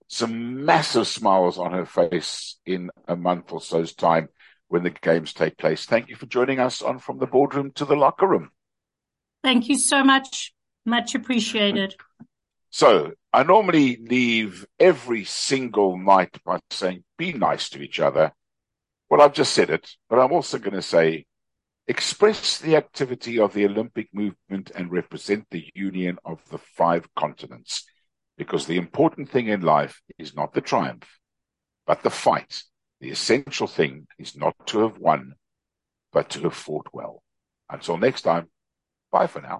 some 0.07 0.65
massive 0.65 1.07
smiles 1.07 1.59
on 1.59 1.71
her 1.71 1.85
face 1.85 2.57
in 2.65 2.89
a 3.07 3.15
month 3.15 3.51
or 3.51 3.61
so's 3.61 3.93
time 3.93 4.29
when 4.67 4.81
the 4.81 4.89
games 4.89 5.33
take 5.33 5.57
place. 5.57 5.85
Thank 5.85 6.09
you 6.09 6.15
for 6.15 6.25
joining 6.25 6.59
us 6.59 6.81
on 6.81 6.97
From 6.97 7.19
the 7.19 7.27
Boardroom 7.27 7.71
to 7.75 7.85
the 7.85 7.95
Locker 7.95 8.27
Room. 8.27 8.49
Thank 9.43 9.69
you 9.69 9.77
so 9.77 10.03
much. 10.03 10.53
Much 10.85 11.13
appreciated. 11.13 11.95
So 12.71 13.11
I 13.31 13.43
normally 13.43 13.97
leave 14.01 14.65
every 14.79 15.25
single 15.25 15.97
night 15.97 16.39
by 16.43 16.59
saying, 16.71 17.03
be 17.17 17.33
nice 17.33 17.69
to 17.69 17.81
each 17.81 17.99
other. 17.99 18.31
Well, 19.09 19.21
I've 19.21 19.33
just 19.33 19.53
said 19.53 19.69
it, 19.69 19.89
but 20.09 20.19
I'm 20.19 20.31
also 20.31 20.57
going 20.59 20.75
to 20.75 20.81
say, 20.81 21.25
express 21.87 22.59
the 22.59 22.75
activity 22.75 23.39
of 23.39 23.53
the 23.53 23.65
Olympic 23.65 24.09
movement 24.13 24.71
and 24.75 24.91
represent 24.91 25.47
the 25.49 25.69
union 25.75 26.17
of 26.25 26.39
the 26.49 26.59
five 26.59 27.07
continents 27.15 27.85
because 28.37 28.65
the 28.67 28.77
important 28.77 29.29
thing 29.29 29.47
in 29.47 29.61
life 29.61 30.01
is 30.17 30.35
not 30.35 30.53
the 30.53 30.61
triumph, 30.61 31.19
but 31.87 32.03
the 32.03 32.09
fight. 32.09 32.63
The 33.01 33.11
essential 33.11 33.67
thing 33.67 34.07
is 34.17 34.35
not 34.37 34.55
to 34.67 34.79
have 34.79 34.97
won, 34.99 35.33
but 36.13 36.29
to 36.31 36.41
have 36.43 36.53
fought 36.53 36.87
well. 36.93 37.23
Until 37.69 37.97
next 37.97 38.21
time, 38.23 38.49
bye 39.11 39.27
for 39.27 39.41
now. 39.41 39.57